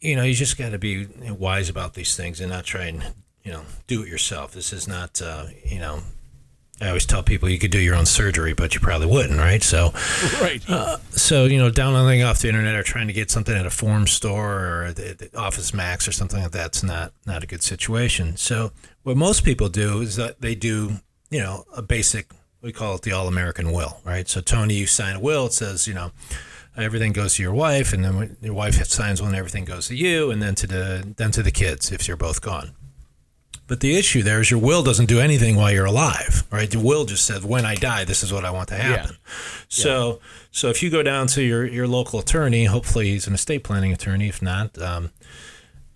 you 0.00 0.14
know, 0.16 0.22
you 0.22 0.34
just 0.34 0.56
got 0.56 0.70
to 0.70 0.78
be 0.78 1.06
wise 1.28 1.68
about 1.68 1.94
these 1.94 2.16
things 2.16 2.40
and 2.40 2.50
not 2.50 2.64
try 2.64 2.84
and, 2.84 3.02
you 3.48 3.54
know, 3.54 3.62
do 3.86 4.02
it 4.02 4.08
yourself. 4.08 4.52
This 4.52 4.74
is 4.74 4.86
not, 4.86 5.22
uh, 5.22 5.46
you 5.64 5.78
know, 5.78 6.00
I 6.82 6.88
always 6.88 7.06
tell 7.06 7.22
people 7.22 7.48
you 7.48 7.58
could 7.58 7.70
do 7.70 7.78
your 7.78 7.94
own 7.94 8.04
surgery, 8.04 8.52
but 8.52 8.74
you 8.74 8.80
probably 8.80 9.06
wouldn't, 9.06 9.38
right? 9.38 9.62
So, 9.62 9.94
right. 10.42 10.62
Uh, 10.68 10.98
so 11.12 11.46
you 11.46 11.56
know, 11.56 11.70
downloading 11.70 12.22
off 12.22 12.40
the 12.40 12.48
internet 12.48 12.74
or 12.74 12.82
trying 12.82 13.06
to 13.06 13.14
get 13.14 13.30
something 13.30 13.56
at 13.56 13.64
a 13.64 13.70
form 13.70 14.06
store 14.06 14.82
or 14.84 14.92
the, 14.92 15.14
the 15.14 15.38
Office 15.38 15.72
Max 15.72 16.06
or 16.06 16.12
something 16.12 16.42
like 16.42 16.50
that's 16.52 16.82
not 16.82 17.14
not 17.24 17.42
a 17.42 17.46
good 17.46 17.62
situation. 17.62 18.36
So, 18.36 18.70
what 19.02 19.16
most 19.16 19.44
people 19.44 19.70
do 19.70 20.02
is 20.02 20.16
that 20.16 20.42
they 20.42 20.54
do, 20.54 21.00
you 21.30 21.40
know, 21.40 21.64
a 21.74 21.80
basic 21.80 22.30
we 22.60 22.70
call 22.70 22.96
it 22.96 23.02
the 23.02 23.12
all 23.12 23.28
American 23.28 23.72
will, 23.72 23.98
right? 24.04 24.28
So, 24.28 24.42
Tony, 24.42 24.74
you 24.74 24.86
sign 24.86 25.16
a 25.16 25.20
will. 25.20 25.46
It 25.46 25.54
says, 25.54 25.88
you 25.88 25.94
know, 25.94 26.12
everything 26.76 27.12
goes 27.12 27.36
to 27.36 27.42
your 27.42 27.54
wife, 27.54 27.94
and 27.94 28.04
then 28.04 28.36
your 28.42 28.54
wife 28.54 28.74
signs 28.84 29.22
one, 29.22 29.34
everything 29.34 29.64
goes 29.64 29.88
to 29.88 29.96
you, 29.96 30.30
and 30.30 30.42
then 30.42 30.54
to 30.56 30.66
the 30.66 31.14
then 31.16 31.30
to 31.32 31.42
the 31.42 31.50
kids 31.50 31.90
if 31.90 32.06
you're 32.06 32.16
both 32.16 32.40
gone. 32.40 32.72
But 33.68 33.80
the 33.80 33.96
issue 33.96 34.22
there 34.22 34.40
is 34.40 34.50
your 34.50 34.58
will 34.58 34.82
doesn't 34.82 35.06
do 35.06 35.20
anything 35.20 35.54
while 35.54 35.70
you're 35.70 35.84
alive, 35.84 36.44
right? 36.50 36.70
The 36.70 36.80
will 36.80 37.04
just 37.04 37.26
says, 37.26 37.44
when 37.44 37.66
I 37.66 37.74
die, 37.74 38.04
this 38.04 38.22
is 38.22 38.32
what 38.32 38.46
I 38.46 38.50
want 38.50 38.68
to 38.70 38.76
happen. 38.76 39.12
Yeah. 39.12 39.34
So, 39.68 40.08
yeah. 40.08 40.28
so 40.50 40.68
if 40.70 40.82
you 40.82 40.88
go 40.88 41.02
down 41.02 41.26
to 41.28 41.42
your, 41.42 41.66
your 41.66 41.86
local 41.86 42.18
attorney, 42.18 42.64
hopefully 42.64 43.10
he's 43.10 43.26
an 43.26 43.34
estate 43.34 43.62
planning 43.62 43.92
attorney. 43.92 44.26
If 44.28 44.40
not, 44.40 44.80
um, 44.80 45.10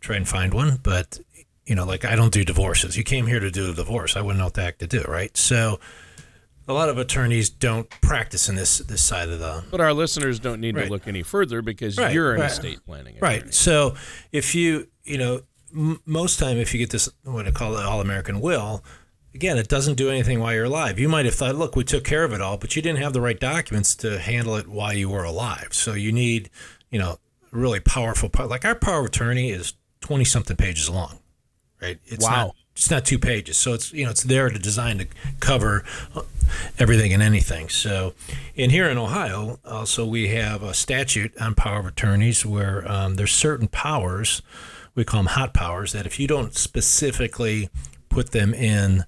try 0.00 0.16
and 0.16 0.28
find 0.28 0.52
one. 0.52 0.80
But, 0.82 1.18
you 1.64 1.74
know, 1.74 1.86
like 1.86 2.04
I 2.04 2.14
don't 2.14 2.32
do 2.32 2.44
divorces. 2.44 2.98
You 2.98 3.04
came 3.04 3.26
here 3.26 3.40
to 3.40 3.50
do 3.50 3.70
a 3.70 3.74
divorce. 3.74 4.16
I 4.16 4.20
wouldn't 4.20 4.38
know 4.38 4.44
what 4.44 4.54
the 4.54 4.62
heck 4.62 4.76
to 4.78 4.86
do, 4.86 5.02
right? 5.08 5.34
So, 5.34 5.80
a 6.68 6.72
lot 6.72 6.88
of 6.88 6.98
attorneys 6.98 7.50
don't 7.50 7.88
practice 8.02 8.48
in 8.48 8.54
this 8.54 8.78
this 8.78 9.02
side 9.02 9.28
of 9.30 9.40
the. 9.40 9.64
But 9.70 9.80
our 9.80 9.92
listeners 9.92 10.38
don't 10.38 10.60
need 10.60 10.76
right. 10.76 10.84
to 10.84 10.90
look 10.90 11.08
any 11.08 11.22
further 11.22 11.60
because 11.60 11.98
right, 11.98 12.12
you're 12.12 12.34
an 12.34 12.40
right. 12.40 12.50
estate 12.50 12.84
planning. 12.84 13.16
Attorney. 13.16 13.40
Right. 13.40 13.54
So 13.54 13.94
if 14.30 14.54
you 14.54 14.88
you 15.02 15.18
know 15.18 15.40
m- 15.74 16.00
most 16.06 16.38
time 16.38 16.56
if 16.56 16.72
you 16.72 16.78
get 16.78 16.90
this 16.90 17.08
what 17.24 17.46
I 17.46 17.50
call 17.50 17.72
the 17.72 17.82
all 17.82 18.00
American 18.00 18.40
will, 18.40 18.82
again 19.34 19.58
it 19.58 19.68
doesn't 19.68 19.94
do 19.94 20.10
anything 20.10 20.40
while 20.40 20.52
you're 20.52 20.64
alive. 20.64 20.98
You 20.98 21.08
might 21.08 21.24
have 21.24 21.34
thought, 21.34 21.56
look, 21.56 21.76
we 21.76 21.84
took 21.84 22.04
care 22.04 22.24
of 22.24 22.32
it 22.32 22.40
all, 22.40 22.56
but 22.56 22.76
you 22.76 22.82
didn't 22.82 23.02
have 23.02 23.12
the 23.12 23.20
right 23.20 23.38
documents 23.38 23.94
to 23.96 24.18
handle 24.18 24.56
it 24.56 24.68
while 24.68 24.92
you 24.92 25.08
were 25.08 25.24
alive. 25.24 25.68
So 25.72 25.94
you 25.94 26.12
need 26.12 26.50
you 26.90 26.98
know 26.98 27.18
really 27.50 27.80
powerful 27.80 28.30
like 28.46 28.64
our 28.64 28.74
power 28.74 29.00
of 29.00 29.06
attorney 29.06 29.50
is 29.50 29.74
twenty 30.00 30.24
something 30.24 30.56
pages 30.56 30.88
long. 30.88 31.18
Right. 31.80 31.98
It's 32.06 32.24
wow. 32.24 32.46
Not, 32.46 32.54
it's 32.74 32.90
not 32.90 33.04
two 33.04 33.18
pages. 33.18 33.56
So 33.56 33.74
it's 33.74 33.92
you 33.92 34.04
know 34.04 34.10
it's 34.10 34.22
there 34.22 34.48
to 34.48 34.58
design 34.58 34.98
to 34.98 35.06
cover 35.40 35.84
everything 36.78 37.12
and 37.12 37.22
anything. 37.22 37.68
So, 37.68 38.14
in 38.54 38.70
here 38.70 38.88
in 38.88 38.98
Ohio, 38.98 39.58
also 39.64 40.06
we 40.06 40.28
have 40.28 40.62
a 40.62 40.74
statute 40.74 41.36
on 41.40 41.54
power 41.54 41.80
of 41.80 41.86
attorneys 41.86 42.46
where 42.46 42.90
um, 42.90 43.16
there's 43.16 43.32
certain 43.32 43.68
powers 43.68 44.42
we 44.94 45.04
call 45.04 45.20
them 45.20 45.26
hot 45.28 45.54
powers 45.54 45.92
that 45.92 46.06
if 46.06 46.18
you 46.20 46.26
don't 46.26 46.54
specifically 46.54 47.68
put 48.08 48.32
them 48.32 48.52
in 48.52 49.04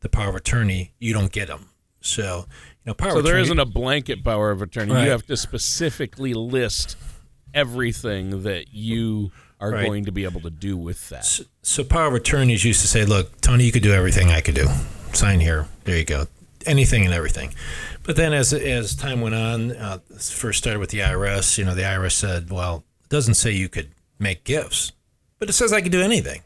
the 0.00 0.08
power 0.08 0.30
of 0.30 0.34
attorney, 0.34 0.92
you 0.98 1.12
don't 1.12 1.32
get 1.32 1.48
them. 1.48 1.70
So, 2.00 2.46
you 2.48 2.86
know, 2.86 2.94
power. 2.94 3.10
So 3.12 3.22
there 3.22 3.44
not 3.44 3.58
a 3.58 3.64
blanket 3.64 4.24
power 4.24 4.50
of 4.50 4.62
attorney. 4.62 4.92
Right. 4.92 5.04
You 5.04 5.10
have 5.10 5.26
to 5.26 5.36
specifically 5.36 6.34
list 6.34 6.96
everything 7.52 8.42
that 8.42 8.72
you 8.72 9.32
are 9.60 9.72
right. 9.72 9.86
going 9.86 10.04
to 10.04 10.12
be 10.12 10.24
able 10.24 10.40
to 10.42 10.50
do 10.50 10.76
with 10.76 11.08
that. 11.08 11.24
So, 11.24 11.44
so, 11.62 11.84
power 11.84 12.06
of 12.06 12.14
attorneys 12.14 12.64
used 12.64 12.80
to 12.82 12.86
say, 12.86 13.04
"Look, 13.04 13.40
Tony, 13.40 13.64
you 13.64 13.72
could 13.72 13.82
do 13.82 13.92
everything 13.92 14.30
I 14.30 14.40
could 14.40 14.54
do. 14.54 14.68
Sign 15.12 15.40
here. 15.40 15.66
There 15.84 15.96
you 15.96 16.04
go. 16.04 16.26
Anything 16.66 17.04
and 17.04 17.12
everything." 17.12 17.54
But 18.04 18.16
then, 18.16 18.32
as 18.32 18.52
as 18.52 18.94
time 18.94 19.20
went 19.20 19.34
on, 19.34 19.72
uh, 19.72 19.98
first 20.18 20.58
started 20.58 20.78
with 20.78 20.90
the 20.90 21.00
IRS. 21.00 21.58
You 21.58 21.64
know, 21.64 21.74
the 21.74 21.82
IRS 21.82 22.12
said, 22.12 22.50
"Well, 22.50 22.84
it 23.02 23.08
doesn't 23.08 23.34
say 23.34 23.50
you 23.50 23.68
could 23.68 23.90
make 24.18 24.44
gifts, 24.44 24.92
but 25.38 25.48
it 25.48 25.52
says 25.52 25.72
I 25.72 25.80
can 25.80 25.92
do 25.92 26.02
anything." 26.02 26.42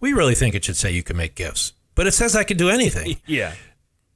We 0.00 0.12
really 0.12 0.34
think 0.34 0.54
it 0.54 0.64
should 0.64 0.76
say 0.76 0.90
you 0.90 1.04
can 1.04 1.16
make 1.16 1.36
gifts, 1.36 1.74
but 1.94 2.06
it 2.06 2.12
says 2.12 2.34
I 2.34 2.42
can 2.44 2.56
do 2.56 2.68
anything. 2.68 3.18
yeah. 3.26 3.54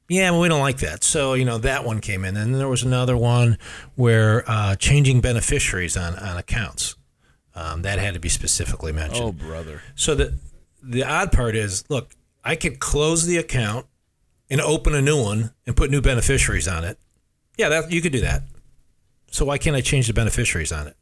Yeah, 0.09 0.31
well, 0.31 0.41
we 0.41 0.47
don't 0.47 0.61
like 0.61 0.77
that. 0.79 1.03
So, 1.03 1.33
you 1.33 1.43
know, 1.43 1.57
that 1.57 1.83
one 1.83 1.99
came 1.99 2.23
in. 2.23 2.37
And 2.37 2.53
then 2.53 2.59
there 2.59 2.67
was 2.67 2.83
another 2.83 3.17
one 3.17 3.57
where 3.95 4.43
uh, 4.49 4.75
changing 4.75 5.19
beneficiaries 5.19 5.97
on, 5.97 6.15
on 6.15 6.37
accounts. 6.37 6.95
Um, 7.55 7.81
that 7.81 7.99
had 7.99 8.13
to 8.13 8.19
be 8.19 8.29
specifically 8.29 8.91
mentioned. 8.91 9.23
Oh, 9.23 9.31
brother. 9.31 9.81
So 9.95 10.13
the 10.13 10.37
the 10.83 11.03
odd 11.03 11.31
part 11.31 11.55
is, 11.55 11.83
look, 11.89 12.11
I 12.43 12.55
could 12.55 12.79
close 12.79 13.25
the 13.25 13.37
account 13.37 13.87
and 14.49 14.61
open 14.61 14.93
a 14.93 15.01
new 15.01 15.21
one 15.21 15.51
and 15.65 15.75
put 15.75 15.89
new 15.89 16.01
beneficiaries 16.01 16.67
on 16.67 16.83
it. 16.83 16.99
Yeah, 17.57 17.69
that 17.69 17.91
you 17.91 18.01
could 18.01 18.11
do 18.11 18.21
that. 18.21 18.43
So 19.31 19.45
why 19.45 19.57
can't 19.57 19.75
I 19.75 19.81
change 19.81 20.07
the 20.07 20.13
beneficiaries 20.13 20.71
on 20.71 20.87
it? 20.87 20.95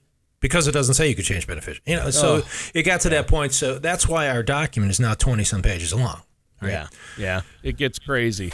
Because 0.45 0.67
it 0.67 0.73
doesn't 0.73 0.93
say 0.93 1.09
you 1.09 1.15
could 1.15 1.25
change 1.25 1.47
beneficiaries. 1.47 1.81
You 1.87 1.95
know, 1.95 2.11
so 2.11 2.43
oh. 2.43 2.49
it 2.75 2.83
got 2.83 3.01
to 3.01 3.09
that 3.09 3.27
point. 3.27 3.51
So 3.51 3.79
that's 3.79 4.07
why 4.07 4.29
our 4.29 4.43
document 4.43 4.91
is 4.91 4.99
now 4.99 5.15
twenty 5.15 5.43
some 5.43 5.63
pages 5.63 5.91
long. 5.91 6.21
Right? 6.61 6.71
Yeah, 6.71 6.87
yeah, 7.17 7.41
it 7.63 7.77
gets 7.77 7.97
crazy. 7.97 8.53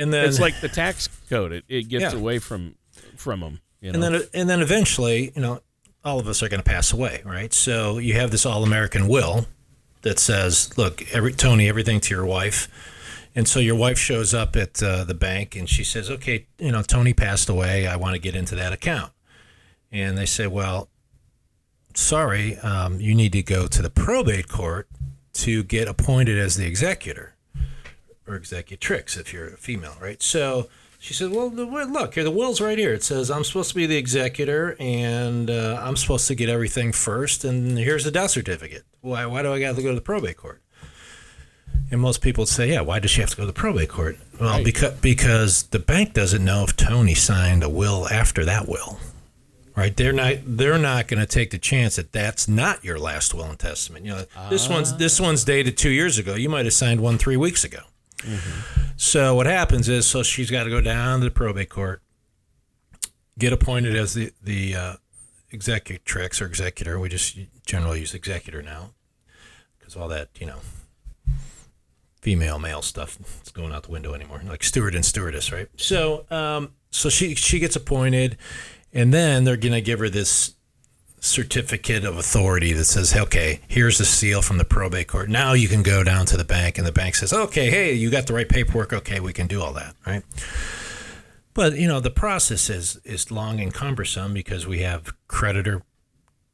And 0.00 0.12
then 0.12 0.24
it's 0.28 0.40
like 0.40 0.60
the 0.60 0.68
tax 0.68 1.08
code; 1.30 1.52
it, 1.52 1.64
it 1.68 1.88
gets 1.88 2.12
yeah. 2.12 2.18
away 2.18 2.40
from 2.40 2.74
from 3.16 3.38
them. 3.40 3.60
You 3.80 3.92
know? 3.92 3.94
And 3.94 4.02
then 4.02 4.22
and 4.34 4.50
then 4.50 4.60
eventually, 4.60 5.30
you 5.36 5.40
know, 5.40 5.60
all 6.04 6.18
of 6.18 6.26
us 6.26 6.42
are 6.42 6.48
going 6.48 6.62
to 6.62 6.68
pass 6.68 6.92
away, 6.92 7.22
right? 7.24 7.52
So 7.52 7.98
you 7.98 8.14
have 8.14 8.32
this 8.32 8.44
all 8.44 8.64
American 8.64 9.06
will 9.06 9.46
that 10.02 10.18
says, 10.18 10.76
look, 10.76 11.02
every, 11.14 11.32
Tony, 11.32 11.68
everything 11.68 12.00
to 12.00 12.14
your 12.14 12.26
wife. 12.26 12.68
And 13.34 13.46
so 13.46 13.60
your 13.60 13.76
wife 13.76 13.98
shows 13.98 14.34
up 14.34 14.56
at 14.56 14.82
uh, 14.82 15.04
the 15.04 15.14
bank 15.14 15.54
and 15.54 15.68
she 15.68 15.84
says, 15.84 16.10
okay, 16.10 16.46
you 16.58 16.72
know, 16.72 16.82
Tony 16.82 17.12
passed 17.12 17.48
away. 17.48 17.86
I 17.86 17.96
want 17.96 18.14
to 18.14 18.20
get 18.20 18.34
into 18.34 18.54
that 18.56 18.72
account. 18.72 19.12
And 19.92 20.18
they 20.18 20.26
say, 20.26 20.46
well, 20.46 20.88
sorry, 21.94 22.56
um, 22.58 23.00
you 23.00 23.14
need 23.14 23.32
to 23.32 23.42
go 23.42 23.66
to 23.66 23.82
the 23.82 23.90
probate 23.90 24.48
court 24.48 24.88
to 25.34 25.62
get 25.62 25.88
appointed 25.88 26.38
as 26.38 26.56
the 26.56 26.66
executor 26.66 27.34
or 28.26 28.34
executrix 28.34 29.16
if 29.16 29.32
you're 29.32 29.48
a 29.48 29.56
female, 29.56 29.96
right? 30.00 30.22
So 30.22 30.68
she 30.98 31.14
said, 31.14 31.30
"Well, 31.30 31.48
the, 31.50 31.64
look 31.64 32.14
here. 32.14 32.24
The 32.24 32.30
will's 32.30 32.60
right 32.60 32.76
here. 32.76 32.92
It 32.92 33.04
says 33.04 33.30
I'm 33.30 33.44
supposed 33.44 33.70
to 33.70 33.76
be 33.76 33.86
the 33.86 33.96
executor, 33.96 34.76
and 34.80 35.48
uh, 35.48 35.80
I'm 35.82 35.96
supposed 35.96 36.26
to 36.28 36.34
get 36.34 36.48
everything 36.48 36.92
first. 36.92 37.44
And 37.44 37.78
here's 37.78 38.04
the 38.04 38.10
death 38.10 38.30
certificate. 38.30 38.84
Why? 39.00 39.24
Why 39.26 39.42
do 39.42 39.52
I 39.52 39.60
got 39.60 39.76
to 39.76 39.82
go 39.82 39.90
to 39.90 39.94
the 39.94 40.00
probate 40.00 40.36
court?" 40.36 40.60
And 41.90 42.00
most 42.00 42.20
people 42.20 42.46
say, 42.46 42.72
"Yeah, 42.72 42.80
why 42.80 42.98
does 42.98 43.12
she 43.12 43.20
have 43.20 43.30
to 43.30 43.36
go 43.36 43.42
to 43.44 43.46
the 43.46 43.52
probate 43.52 43.88
court?" 43.88 44.18
Well, 44.40 44.56
right. 44.56 44.64
because 44.64 44.94
because 44.94 45.62
the 45.64 45.78
bank 45.78 46.14
doesn't 46.14 46.44
know 46.44 46.64
if 46.64 46.76
Tony 46.76 47.14
signed 47.14 47.62
a 47.62 47.68
will 47.68 48.08
after 48.08 48.44
that 48.44 48.68
will, 48.68 48.98
right? 49.78 49.96
They're 49.96 50.12
not 50.12 50.36
they're 50.44 50.78
not 50.78 51.06
going 51.06 51.20
to 51.20 51.26
take 51.26 51.50
the 51.50 51.58
chance 51.58 51.96
that 51.96 52.12
that's 52.12 52.48
not 52.48 52.84
your 52.84 52.98
last 52.98 53.32
will 53.32 53.44
and 53.44 53.58
testament. 53.58 54.04
You 54.04 54.12
know, 54.12 54.24
this 54.50 54.68
one's 54.68 54.96
this 54.96 55.20
one's 55.20 55.44
dated 55.44 55.78
two 55.78 55.90
years 55.90 56.18
ago. 56.18 56.34
You 56.34 56.48
might 56.48 56.66
have 56.66 56.74
signed 56.74 57.00
one 57.00 57.16
three 57.16 57.36
weeks 57.36 57.64
ago. 57.64 57.80
Mm-hmm. 58.18 58.82
So 58.96 59.36
what 59.36 59.46
happens 59.46 59.88
is, 59.88 60.04
so 60.06 60.24
she's 60.24 60.50
got 60.50 60.64
to 60.64 60.70
go 60.70 60.80
down 60.80 61.20
to 61.20 61.24
the 61.24 61.30
probate 61.30 61.68
court, 61.68 62.02
get 63.38 63.52
appointed 63.52 63.94
as 63.94 64.14
the 64.14 64.32
the 64.42 64.74
uh, 64.74 64.94
executrix 65.52 66.42
or 66.42 66.46
executor. 66.46 66.98
We 66.98 67.08
just 67.08 67.38
generally 67.64 68.00
use 68.00 68.14
executor 68.14 68.62
now 68.62 68.90
because 69.78 69.94
all 69.94 70.08
that 70.08 70.30
you 70.40 70.46
know 70.46 70.58
female 72.20 72.58
male 72.58 72.82
stuff 72.82 73.16
is 73.44 73.52
going 73.52 73.72
out 73.72 73.84
the 73.84 73.92
window 73.92 74.12
anymore. 74.12 74.42
Like 74.44 74.64
steward 74.64 74.96
and 74.96 75.04
stewardess, 75.04 75.52
right? 75.52 75.68
So 75.76 76.26
um, 76.32 76.72
so 76.90 77.08
she 77.08 77.36
she 77.36 77.60
gets 77.60 77.76
appointed, 77.76 78.36
and 78.92 79.12
then 79.12 79.44
they're 79.44 79.56
gonna 79.56 79.80
give 79.80 79.98
her 79.98 80.08
this 80.08 80.54
certificate 81.20 82.04
of 82.04 82.16
authority 82.16 82.72
that 82.72 82.84
says, 82.84 83.14
okay, 83.16 83.60
here's 83.66 83.98
the 83.98 84.04
seal 84.04 84.40
from 84.40 84.58
the 84.58 84.64
probate 84.64 85.08
court. 85.08 85.28
Now 85.28 85.52
you 85.52 85.68
can 85.68 85.82
go 85.82 86.04
down 86.04 86.26
to 86.26 86.36
the 86.36 86.44
bank, 86.44 86.78
and 86.78 86.86
the 86.86 86.92
bank 86.92 87.16
says, 87.16 87.32
okay, 87.32 87.70
hey, 87.70 87.92
you 87.92 88.10
got 88.10 88.26
the 88.26 88.34
right 88.34 88.48
paperwork. 88.48 88.92
Okay, 88.92 89.20
we 89.20 89.32
can 89.32 89.46
do 89.46 89.62
all 89.62 89.72
that, 89.72 89.94
right? 90.06 90.22
But 91.54 91.76
you 91.76 91.88
know 91.88 91.98
the 91.98 92.10
process 92.10 92.70
is 92.70 93.00
is 93.04 93.32
long 93.32 93.58
and 93.60 93.74
cumbersome 93.74 94.32
because 94.32 94.66
we 94.66 94.80
have 94.80 95.12
creditor 95.26 95.82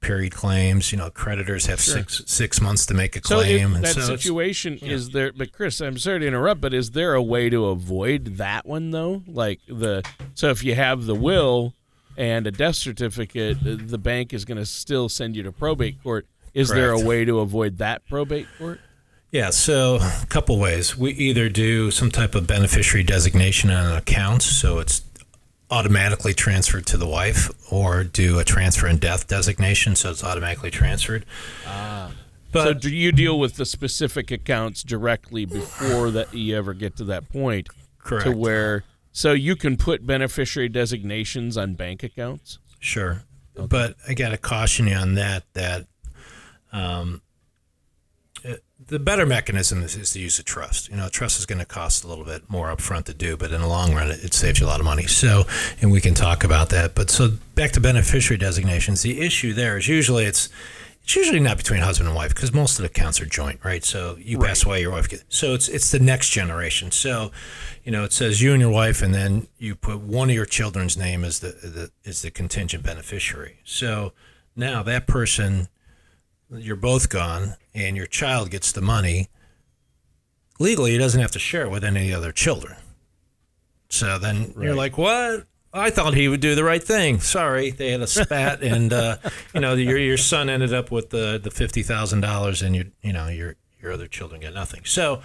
period 0.01 0.33
claims. 0.33 0.93
You 0.93 0.99
know, 0.99 1.11
creditors 1.11 1.67
have 1.67 1.79
sure. 1.79 1.97
six 1.97 2.23
six 2.27 2.59
months 2.59 2.87
to 2.87 2.95
make 2.95 3.15
a 3.15 3.21
claim. 3.21 3.75
So 3.75 3.81
that 3.81 3.95
so 3.95 4.01
situation 4.17 4.79
yeah. 4.81 4.93
is 4.93 5.11
there. 5.11 5.31
But 5.33 5.53
Chris, 5.53 5.83
I'm 5.83 5.99
sorry 5.99 6.21
to 6.21 6.27
interrupt, 6.27 6.63
but 6.63 6.73
is 6.73 6.93
there 6.93 7.13
a 7.13 7.23
way 7.23 7.51
to 7.51 7.67
avoid 7.67 8.37
that 8.39 8.65
one 8.65 8.93
though? 8.93 9.23
Like 9.27 9.61
the 9.69 10.03
so 10.33 10.49
if 10.49 10.65
you 10.65 10.75
have 10.75 11.05
the 11.05 11.15
will 11.15 11.75
and 12.17 12.47
a 12.47 12.51
death 12.51 12.77
certificate, 12.77 13.59
the 13.63 13.99
bank 13.99 14.33
is 14.33 14.45
going 14.45 14.59
to 14.59 14.67
still 14.67 15.09
send 15.09 15.37
you 15.37 15.43
to 15.43 15.53
probate 15.53 16.03
court. 16.03 16.27
Is 16.53 16.71
Correct. 16.71 16.81
there 16.81 16.91
a 16.93 17.01
way 17.01 17.25
to 17.25 17.41
avoid 17.41 17.79
that 17.79 18.07
probate 18.09 18.47
court? 18.59 18.81
Yeah, 19.33 19.51
so 19.51 19.97
a 19.97 20.27
couple 20.29 20.61
ways. 20.61 20.97
We 20.97 21.11
either 21.11 21.49
do 21.49 21.91
some 21.91 22.13
type 22.13 22.37
of 22.37 22.47
beneficiary 22.47 23.03
designation 23.03 23.71
on 23.71 23.87
an 23.87 23.97
account, 23.97 24.43
so 24.43 24.79
it's 24.79 25.03
automatically 25.71 26.35
transferred 26.35 26.87
to 26.87 26.97
the 26.97 27.07
wife, 27.07 27.51
or 27.73 28.05
do 28.05 28.39
a 28.39 28.45
transfer 28.45 28.87
in 28.87 28.99
death 28.99 29.27
designation, 29.27 29.97
so 29.97 30.11
it's 30.11 30.23
automatically 30.23 30.71
transferred. 30.71 31.27
Ah, 31.67 32.13
so 32.53 32.73
do 32.73 32.89
you 32.89 33.11
deal 33.11 33.37
with 33.37 33.57
the 33.57 33.67
specific 33.67 34.31
accounts 34.31 34.85
directly 34.85 35.45
before 35.45 36.13
that 36.13 36.33
you 36.33 36.57
ever 36.57 36.73
get 36.73 36.97
to 36.99 37.05
that 37.05 37.29
point? 37.29 37.69
Correct. 37.99 38.27
To 38.27 38.37
where 38.37 38.85
so 39.15 39.33
you 39.33 39.55
can 39.55 39.77
put 39.79 40.05
beneficiary 40.05 40.69
designations 40.69 41.57
on 41.57 41.75
bank 41.75 42.03
accounts? 42.03 42.59
Sure, 42.81 43.23
but 43.55 43.95
I 44.09 44.13
got 44.13 44.31
to 44.31 44.37
caution 44.37 44.89
you 44.89 44.97
on 44.97 45.15
that. 45.15 45.45
That 45.55 45.87
um, 46.73 47.23
the 48.87 48.99
better 48.99 49.25
mechanism 49.25 49.83
is, 49.83 49.97
is 49.97 50.13
to 50.13 50.21
use 50.21 50.39
a 50.39 50.43
trust. 50.43 50.89
You 50.89 50.97
know, 50.97 51.07
a 51.07 51.11
trust 51.11 51.39
is 51.39 51.47
going 51.47 51.61
to 51.61 51.65
cost 51.65 52.03
a 52.05 52.09
little 52.09 52.25
bit 52.25 52.51
more 52.51 52.75
upfront 52.75 53.05
to 53.05 53.15
do, 53.15 53.37
but 53.37 53.53
in 53.53 53.61
the 53.61 53.69
long 53.69 53.95
run, 53.95 54.11
it, 54.11 54.25
it 54.25 54.35
saves 54.35 54.59
you 54.59 54.67
a 54.67 54.69
lot 54.69 54.81
of 54.81 54.85
money. 54.85 55.07
So, 55.07 55.45
and 55.81 55.93
we 55.93 56.01
can 56.01 56.15
talk 56.15 56.45
about 56.45 56.71
that. 56.71 56.95
But 56.95 57.09
so 57.09 57.35
back 57.55 57.71
to 57.73 57.81
beneficiary 57.81 58.39
designations. 58.39 59.03
The 59.03 59.21
issue 59.21 59.55
there 59.55 59.79
is 59.79 59.89
usually 59.89 60.25
it's 60.25 60.49
it's 61.05 61.15
usually 61.15 61.39
not 61.39 61.59
between 61.59 61.83
husband 61.83 62.09
and 62.09 62.17
wife 62.17 62.35
because 62.35 62.55
most 62.55 62.79
of 62.79 62.83
the 62.83 62.87
accounts 62.87 63.21
are 63.21 63.27
joint, 63.27 63.61
right? 63.63 63.85
So 63.85 64.17
you 64.19 64.39
pass 64.39 64.65
away, 64.65 64.81
your 64.81 64.93
wife 64.93 65.07
gets. 65.07 65.23
So 65.29 65.53
it's 65.53 65.69
it's 65.69 65.91
the 65.91 65.99
next 65.99 66.31
generation. 66.31 66.91
So, 66.93 67.31
you 67.85 67.93
know, 67.93 68.05
it 68.05 68.13
says 68.15 68.41
you 68.41 68.53
and 68.53 68.61
your 68.63 68.71
wife, 68.71 69.03
and 69.03 69.15
then 69.15 69.47
you 69.59 69.75
put 69.75 70.01
one 70.01 70.31
of 70.31 70.35
your 70.35 70.47
children's 70.47 70.97
name 70.97 71.23
as 71.23 71.41
the, 71.41 71.49
the 71.49 71.91
is 72.05 72.23
the 72.23 72.31
contingent 72.31 72.85
beneficiary. 72.85 73.59
So 73.65 74.15
now 74.57 74.83
that 74.83 75.07
person, 75.07 75.69
you're 76.51 76.75
both 76.75 77.11
gone, 77.11 77.57
and 77.75 77.99
your 77.99 78.07
child 78.07 78.51
gets 78.51 78.73
the 78.73 78.81
money. 78.81 79.29
Legally, 80.59 80.93
he 80.93 80.99
doesn't 80.99 81.21
have 81.21 81.33
to 81.33 81.39
share 81.39 81.67
it 81.67 81.71
with 81.71 81.85
any 81.85 82.15
other 82.15 82.33
children. 82.33 82.77
So 83.91 84.19
then 84.19 84.55
you're 84.59 84.75
like, 84.75 84.97
what? 84.97 85.45
I 85.75 85.91
thought 85.91 86.15
he 86.15 86.29
would 86.29 86.41
do 86.41 86.55
the 86.55 86.63
right 86.63 86.83
thing. 86.83 87.19
Sorry, 87.19 87.71
they 87.71 87.91
had 87.91 88.01
a 88.01 88.07
spat, 88.07 88.63
and 88.63 88.93
uh, 88.93 89.17
you 89.53 89.61
know 89.61 89.75
your 89.75 89.99
your 89.99 90.17
son 90.17 90.49
ended 90.49 90.73
up 90.73 90.91
with 90.91 91.11
the 91.11 91.39
the 91.43 91.51
fifty 91.51 91.83
thousand 91.83 92.21
dollars, 92.21 92.63
and 92.63 92.75
your 92.77 92.87
you 93.03 93.13
know 93.13 93.29
your 93.29 93.57
your 93.83 93.93
other 93.93 94.07
children 94.07 94.41
get 94.41 94.55
nothing. 94.55 94.83
So. 94.85 95.21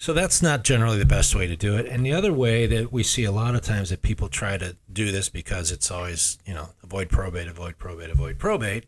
So 0.00 0.12
that's 0.12 0.40
not 0.40 0.62
generally 0.62 0.96
the 0.96 1.04
best 1.04 1.34
way 1.34 1.48
to 1.48 1.56
do 1.56 1.76
it. 1.76 1.86
And 1.86 2.06
the 2.06 2.12
other 2.12 2.32
way 2.32 2.66
that 2.66 2.92
we 2.92 3.02
see 3.02 3.24
a 3.24 3.32
lot 3.32 3.56
of 3.56 3.62
times 3.62 3.90
that 3.90 4.00
people 4.00 4.28
try 4.28 4.56
to 4.56 4.76
do 4.92 5.10
this 5.10 5.28
because 5.28 5.72
it's 5.72 5.90
always, 5.90 6.38
you 6.46 6.54
know, 6.54 6.68
avoid 6.84 7.08
probate, 7.08 7.48
avoid 7.48 7.78
probate, 7.78 8.08
avoid 8.08 8.38
probate, 8.38 8.84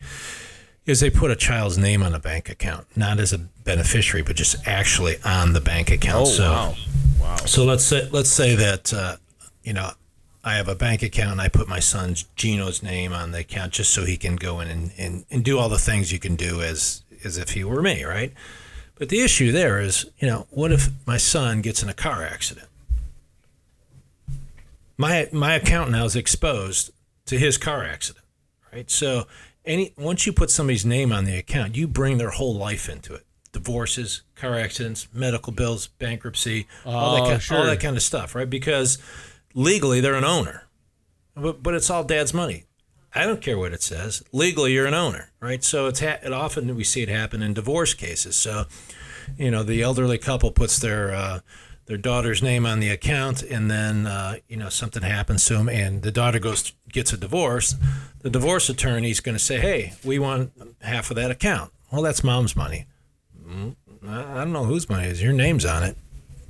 is 0.86 1.00
they 1.00 1.10
put 1.10 1.32
a 1.32 1.34
child's 1.34 1.76
name 1.76 2.04
on 2.04 2.14
a 2.14 2.20
bank 2.20 2.48
account, 2.48 2.86
not 2.96 3.18
as 3.18 3.32
a 3.32 3.38
beneficiary, 3.38 4.22
but 4.22 4.36
just 4.36 4.64
actually 4.68 5.16
on 5.24 5.52
the 5.52 5.60
bank 5.60 5.90
account. 5.90 6.28
Oh, 6.28 6.30
so, 6.30 6.48
wow. 6.48 6.74
Wow. 7.20 7.36
so 7.38 7.64
let's 7.64 7.82
say 7.82 8.08
let's 8.12 8.30
say 8.30 8.54
that 8.54 8.94
uh, 8.94 9.16
you 9.64 9.72
know 9.72 9.90
I 10.42 10.54
have 10.54 10.68
a 10.68 10.74
bank 10.74 11.02
account 11.02 11.32
and 11.32 11.40
I 11.40 11.48
put 11.48 11.68
my 11.68 11.80
son's 11.80 12.24
Gino's 12.34 12.82
name 12.82 13.12
on 13.12 13.32
the 13.32 13.40
account 13.40 13.72
just 13.74 13.92
so 13.92 14.04
he 14.04 14.16
can 14.16 14.36
go 14.36 14.60
in 14.60 14.68
and, 14.68 14.90
and, 14.96 15.24
and 15.30 15.44
do 15.44 15.58
all 15.58 15.68
the 15.68 15.78
things 15.78 16.12
you 16.12 16.18
can 16.18 16.36
do 16.36 16.62
as 16.62 17.02
as 17.22 17.36
if 17.36 17.50
he 17.50 17.62
were 17.64 17.82
me, 17.82 18.02
right? 18.04 18.32
But 18.94 19.10
the 19.10 19.20
issue 19.20 19.52
there 19.52 19.80
is, 19.80 20.06
you 20.18 20.26
know, 20.26 20.46
what 20.50 20.72
if 20.72 20.88
my 21.06 21.18
son 21.18 21.60
gets 21.60 21.82
in 21.82 21.88
a 21.90 21.94
car 21.94 22.24
accident? 22.24 22.68
My 24.96 25.28
my 25.32 25.54
account 25.54 25.90
now 25.90 26.04
is 26.04 26.16
exposed 26.16 26.90
to 27.26 27.38
his 27.38 27.56
car 27.56 27.84
accident, 27.84 28.24
right? 28.72 28.90
So 28.90 29.26
any 29.64 29.92
once 29.96 30.26
you 30.26 30.32
put 30.32 30.50
somebody's 30.50 30.84
name 30.84 31.12
on 31.12 31.24
the 31.24 31.36
account, 31.36 31.76
you 31.76 31.86
bring 31.86 32.18
their 32.18 32.30
whole 32.30 32.54
life 32.54 32.88
into 32.88 33.14
it. 33.14 33.24
Divorces, 33.52 34.22
car 34.36 34.54
accidents, 34.58 35.08
medical 35.12 35.52
bills, 35.52 35.88
bankruptcy, 35.88 36.66
all, 36.86 37.16
that 37.16 37.22
Oh, 37.22 37.38
kind, 37.38 37.58
all 37.60 37.66
that 37.66 37.80
kind 37.80 37.96
of 37.96 38.02
stuff, 38.02 38.34
right? 38.34 38.48
Because 38.48 38.98
legally 39.54 40.00
they're 40.00 40.14
an 40.14 40.24
owner, 40.24 40.64
but, 41.34 41.62
but 41.62 41.74
it's 41.74 41.90
all 41.90 42.04
dad's 42.04 42.34
money. 42.34 42.64
I 43.14 43.26
don't 43.26 43.42
care 43.42 43.58
what 43.58 43.72
it 43.72 43.82
says. 43.82 44.22
Legally, 44.32 44.72
you're 44.72 44.86
an 44.86 44.94
owner, 44.94 45.32
right? 45.40 45.64
So 45.64 45.86
it's 45.86 46.00
ha- 46.00 46.18
it 46.22 46.32
often 46.32 46.74
we 46.76 46.84
see 46.84 47.02
it 47.02 47.08
happen 47.08 47.42
in 47.42 47.54
divorce 47.54 47.92
cases. 47.92 48.36
So, 48.36 48.66
you 49.36 49.50
know, 49.50 49.64
the 49.64 49.82
elderly 49.82 50.18
couple 50.18 50.52
puts 50.52 50.78
their 50.78 51.12
uh, 51.12 51.40
their 51.86 51.98
daughter's 51.98 52.40
name 52.40 52.66
on 52.66 52.78
the 52.78 52.88
account, 52.88 53.42
and 53.42 53.68
then 53.68 54.06
uh, 54.06 54.36
you 54.48 54.56
know 54.56 54.68
something 54.68 55.02
happens 55.02 55.44
to 55.46 55.54
them, 55.54 55.68
and 55.68 56.02
the 56.02 56.12
daughter 56.12 56.38
goes 56.38 56.72
gets 56.92 57.12
a 57.12 57.16
divorce. 57.16 57.74
The 58.20 58.30
divorce 58.30 58.68
attorney's 58.68 59.18
going 59.18 59.36
to 59.36 59.42
say, 59.42 59.58
"Hey, 59.58 59.94
we 60.04 60.20
want 60.20 60.52
half 60.82 61.10
of 61.10 61.16
that 61.16 61.32
account." 61.32 61.72
Well, 61.90 62.02
that's 62.02 62.22
mom's 62.22 62.54
money. 62.54 62.86
Mm, 63.44 63.74
I 64.06 64.34
don't 64.34 64.52
know 64.52 64.66
whose 64.66 64.88
money 64.88 65.08
it 65.08 65.12
is. 65.12 65.22
Your 65.22 65.32
name's 65.32 65.64
on 65.64 65.82
it. 65.82 65.96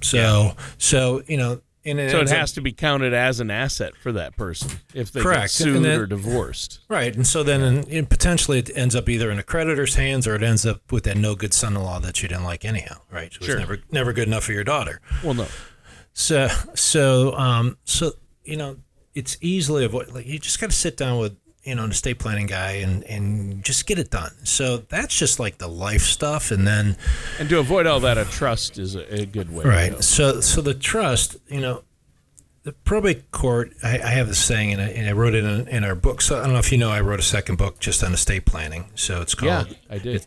So, 0.02 0.56
so 0.76 1.22
you 1.26 1.38
know, 1.38 1.62
and 1.84 1.98
it 1.98 2.10
So 2.10 2.16
it 2.18 2.20
ends 2.20 2.32
up- 2.32 2.38
has 2.38 2.52
to 2.52 2.60
be 2.60 2.72
counted 2.72 3.12
as 3.14 3.40
an 3.40 3.50
asset 3.50 3.94
for 4.02 4.12
that 4.12 4.36
person 4.36 4.70
if 4.94 5.10
they 5.12 5.20
Correct. 5.20 5.42
get 5.44 5.50
sued 5.50 5.82
then- 5.84 6.00
or 6.00 6.06
divorced. 6.06 6.80
Right, 6.88 7.14
and 7.14 7.26
so 7.26 7.42
then 7.42 7.84
potentially 8.06 8.58
it 8.58 8.70
ends 8.74 8.94
up 8.94 9.08
either 9.08 9.30
in 9.30 9.38
a 9.38 9.42
creditor's 9.42 9.94
hands 9.94 10.26
or 10.26 10.34
it 10.34 10.42
ends 10.42 10.66
up 10.66 10.92
with 10.92 11.04
that 11.04 11.16
no 11.16 11.34
good 11.34 11.54
son-in-law 11.54 12.00
that 12.00 12.22
you 12.22 12.28
didn't 12.28 12.44
like 12.44 12.64
anyhow. 12.64 13.00
Right, 13.10 13.32
it 13.34 13.44
Sure. 13.44 13.58
never 13.58 13.78
never 13.90 14.12
good 14.12 14.28
enough 14.28 14.44
for 14.44 14.52
your 14.52 14.64
daughter. 14.64 15.00
Well, 15.24 15.34
no. 15.34 15.46
So 16.12 16.48
so 16.74 17.34
um 17.36 17.78
so 17.84 18.12
you 18.44 18.56
know 18.56 18.76
it's 19.14 19.36
easily 19.40 19.84
avoid. 19.84 20.08
Like 20.12 20.26
you 20.26 20.38
just 20.38 20.60
got 20.60 20.70
to 20.70 20.76
sit 20.76 20.96
down 20.96 21.18
with 21.18 21.36
you 21.64 21.74
know 21.74 21.84
an 21.84 21.90
estate 21.90 22.18
planning 22.18 22.46
guy 22.46 22.72
and 22.72 23.04
and 23.04 23.64
just 23.64 23.86
get 23.86 23.98
it 23.98 24.10
done. 24.10 24.32
So 24.44 24.78
that's 24.78 25.16
just 25.16 25.38
like 25.38 25.58
the 25.58 25.68
life 25.68 26.02
stuff, 26.02 26.50
and 26.50 26.66
then 26.66 26.96
And 27.38 27.48
to 27.48 27.58
avoid 27.58 27.86
all 27.86 28.00
that, 28.00 28.18
a 28.18 28.24
trust 28.24 28.78
is 28.78 28.94
a, 28.94 29.22
a 29.22 29.26
good 29.26 29.52
way. 29.54 29.64
To 29.64 29.68
Right. 29.68 30.04
So, 30.04 30.40
so 30.40 30.60
the 30.60 30.74
trust, 30.74 31.36
you 31.48 31.60
know, 31.60 31.82
the 32.62 32.72
probate 32.72 33.30
court. 33.30 33.72
I, 33.82 33.98
I 33.98 34.08
have 34.10 34.28
this 34.28 34.42
saying, 34.42 34.72
and 34.72 34.82
I, 34.82 34.88
and 34.88 35.08
I 35.08 35.12
wrote 35.12 35.34
it 35.34 35.44
in, 35.44 35.68
in 35.68 35.84
our 35.84 35.94
book. 35.94 36.20
So 36.20 36.38
I 36.38 36.44
don't 36.44 36.52
know 36.52 36.58
if 36.58 36.72
you 36.72 36.78
know, 36.78 36.90
I 36.90 37.00
wrote 37.00 37.20
a 37.20 37.24
second 37.24 37.56
book 37.56 37.78
just 37.78 38.02
on 38.02 38.12
estate 38.12 38.44
planning. 38.44 38.90
So 38.94 39.20
it's 39.20 39.34
called. 39.34 39.48
Yeah, 39.50 39.64
called. 39.64 39.78
I 39.90 39.98
did. 39.98 40.26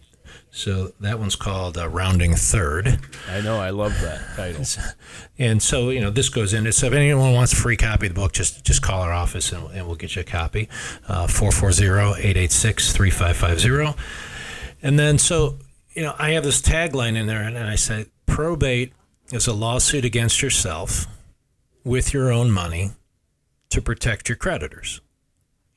So 0.55 0.93
that 0.99 1.17
one's 1.17 1.35
called 1.35 1.79
uh, 1.79 1.89
Rounding 1.89 2.35
Third. 2.35 2.99
I 3.27 3.41
know. 3.41 3.59
I 3.59 3.71
love 3.71 3.99
that 4.01 4.21
title. 4.35 4.63
And 5.39 5.63
so, 5.63 5.89
you 5.89 5.99
know, 5.99 6.11
this 6.11 6.29
goes 6.29 6.53
in. 6.53 6.71
So 6.71 6.85
if 6.85 6.93
anyone 6.93 7.33
wants 7.33 7.53
a 7.53 7.55
free 7.55 7.75
copy 7.75 8.05
of 8.05 8.13
the 8.13 8.21
book, 8.21 8.33
just 8.33 8.63
just 8.63 8.83
call 8.83 9.01
our 9.01 9.11
office 9.11 9.51
and, 9.51 9.67
and 9.71 9.87
we'll 9.87 9.95
get 9.95 10.15
you 10.15 10.21
a 10.21 10.23
copy. 10.23 10.69
Uh, 11.07 11.25
440-886-3550. 11.25 13.97
And 14.83 14.99
then, 14.99 15.17
so, 15.17 15.57
you 15.93 16.03
know, 16.03 16.13
I 16.19 16.29
have 16.31 16.43
this 16.43 16.61
tagline 16.61 17.17
in 17.17 17.25
there, 17.25 17.41
and, 17.41 17.57
and 17.57 17.67
I 17.67 17.75
say, 17.75 18.05
probate 18.27 18.93
is 19.31 19.47
a 19.47 19.53
lawsuit 19.53 20.05
against 20.05 20.43
yourself 20.43 21.07
with 21.83 22.13
your 22.13 22.31
own 22.31 22.51
money 22.51 22.91
to 23.71 23.81
protect 23.81 24.29
your 24.29 24.35
creditors. 24.35 25.01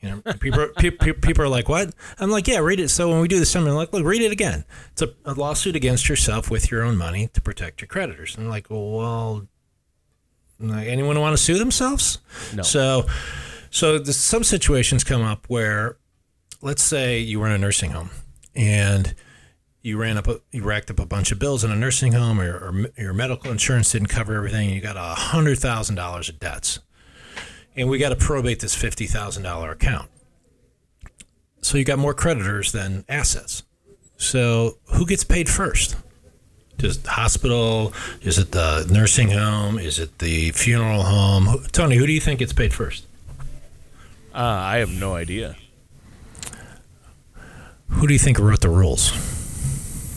You 0.07 0.23
know, 0.25 0.33
people, 0.35 0.61
are- 0.61 0.69
pe- 0.79 0.91
pe- 0.91 1.13
people 1.13 1.45
are 1.45 1.49
like, 1.49 1.69
"What?" 1.69 1.93
I'm 2.19 2.31
like, 2.31 2.47
"Yeah, 2.49 2.59
read 2.59 2.81
it." 2.81 2.89
So 2.89 3.09
when 3.11 3.21
we 3.21 3.29
do 3.29 3.39
the 3.39 3.47
seminar, 3.47 3.73
I'm 3.73 3.77
like, 3.77 3.93
"Look, 3.93 4.05
read 4.05 4.23
it 4.23 4.33
again." 4.33 4.65
It's 4.93 5.03
a, 5.03 5.13
a 5.25 5.35
lawsuit 5.35 5.77
against 5.77 6.09
yourself 6.09 6.51
with 6.51 6.71
your 6.71 6.83
own 6.83 6.97
money 6.97 7.29
to 7.33 7.41
protect 7.41 7.81
your 7.81 7.89
creditors. 7.89 8.37
And 8.37 8.45
I'm 8.45 8.51
like, 8.51 8.67
"Well, 8.71 9.47
anyone 10.61 11.21
want 11.21 11.37
to 11.37 11.43
sue 11.43 11.59
themselves?" 11.59 12.19
No. 12.55 12.63
So, 12.63 13.07
so 13.71 13.99
the, 13.99 14.13
some 14.13 14.45
situations 14.45 15.05
come 15.05 15.23
up 15.23 15.45
where, 15.49 15.97
let's 16.63 16.83
say 16.83 17.19
you 17.19 17.41
were 17.41 17.47
in 17.47 17.53
a 17.53 17.59
nursing 17.59 17.91
home 17.91 18.11
and 18.55 19.15
you 19.83 19.97
ran 19.99 20.17
up, 20.17 20.27
a, 20.27 20.41
you 20.51 20.63
racked 20.65 20.91
up 20.91 20.99
a 20.99 21.07
bunch 21.07 21.31
of 21.31 21.39
bills 21.39 21.63
in 21.63 21.71
a 21.71 21.77
nursing 21.77 22.13
home, 22.13 22.41
or, 22.41 22.53
or 22.57 22.87
your 22.97 23.13
medical 23.13 23.51
insurance 23.53 23.93
didn't 23.93 24.09
cover 24.09 24.35
everything, 24.35 24.67
and 24.67 24.75
you 24.75 24.81
got 24.81 24.97
a 24.97 25.15
hundred 25.15 25.59
thousand 25.59 25.95
dollars 25.95 26.29
of 26.29 26.41
debts, 26.41 26.81
and 27.77 27.89
we 27.89 27.99
got 27.99 28.11
to 28.11 28.17
probate 28.17 28.61
this 28.61 28.75
fifty 28.75 29.07
thousand 29.07 29.43
dollar 29.43 29.71
account. 29.71 30.11
So 31.61 31.79
you 31.79 31.85
got 31.85 31.99
more 31.99 32.15
creditors 32.15 32.73
than 32.73 33.05
assets. 33.09 33.63
So 34.17 34.79
who 34.95 35.05
gets 35.07 35.25
paid 35.25 35.49
first? 35.49 35.97
Just 36.79 37.05
the 37.05 37.11
hospital? 37.11 37.93
Is 38.23 38.39
it 38.39 38.53
the 38.53 38.87
nursing 38.91 39.31
home? 39.31 39.79
Is 39.79 39.99
it 39.99 40.19
the 40.19 40.53
funeral 40.53 41.03
home? 41.03 41.65
Tony, 41.73 41.97
who 41.97 42.07
do 42.07 42.13
you 42.13 42.21
think 42.21 42.41
gets 42.41 42.53
paid 42.53 42.73
first? 42.73 43.07
Uh, 44.35 44.41
I 44.41 44.77
have 44.79 44.91
no 44.91 45.15
idea. 45.15 45.57
Who 47.89 48.07
do 48.07 48.13
you 48.13 48.19
think 48.19 48.39
wrote 48.39 48.61
the 48.61 48.69
rules? 48.69 49.13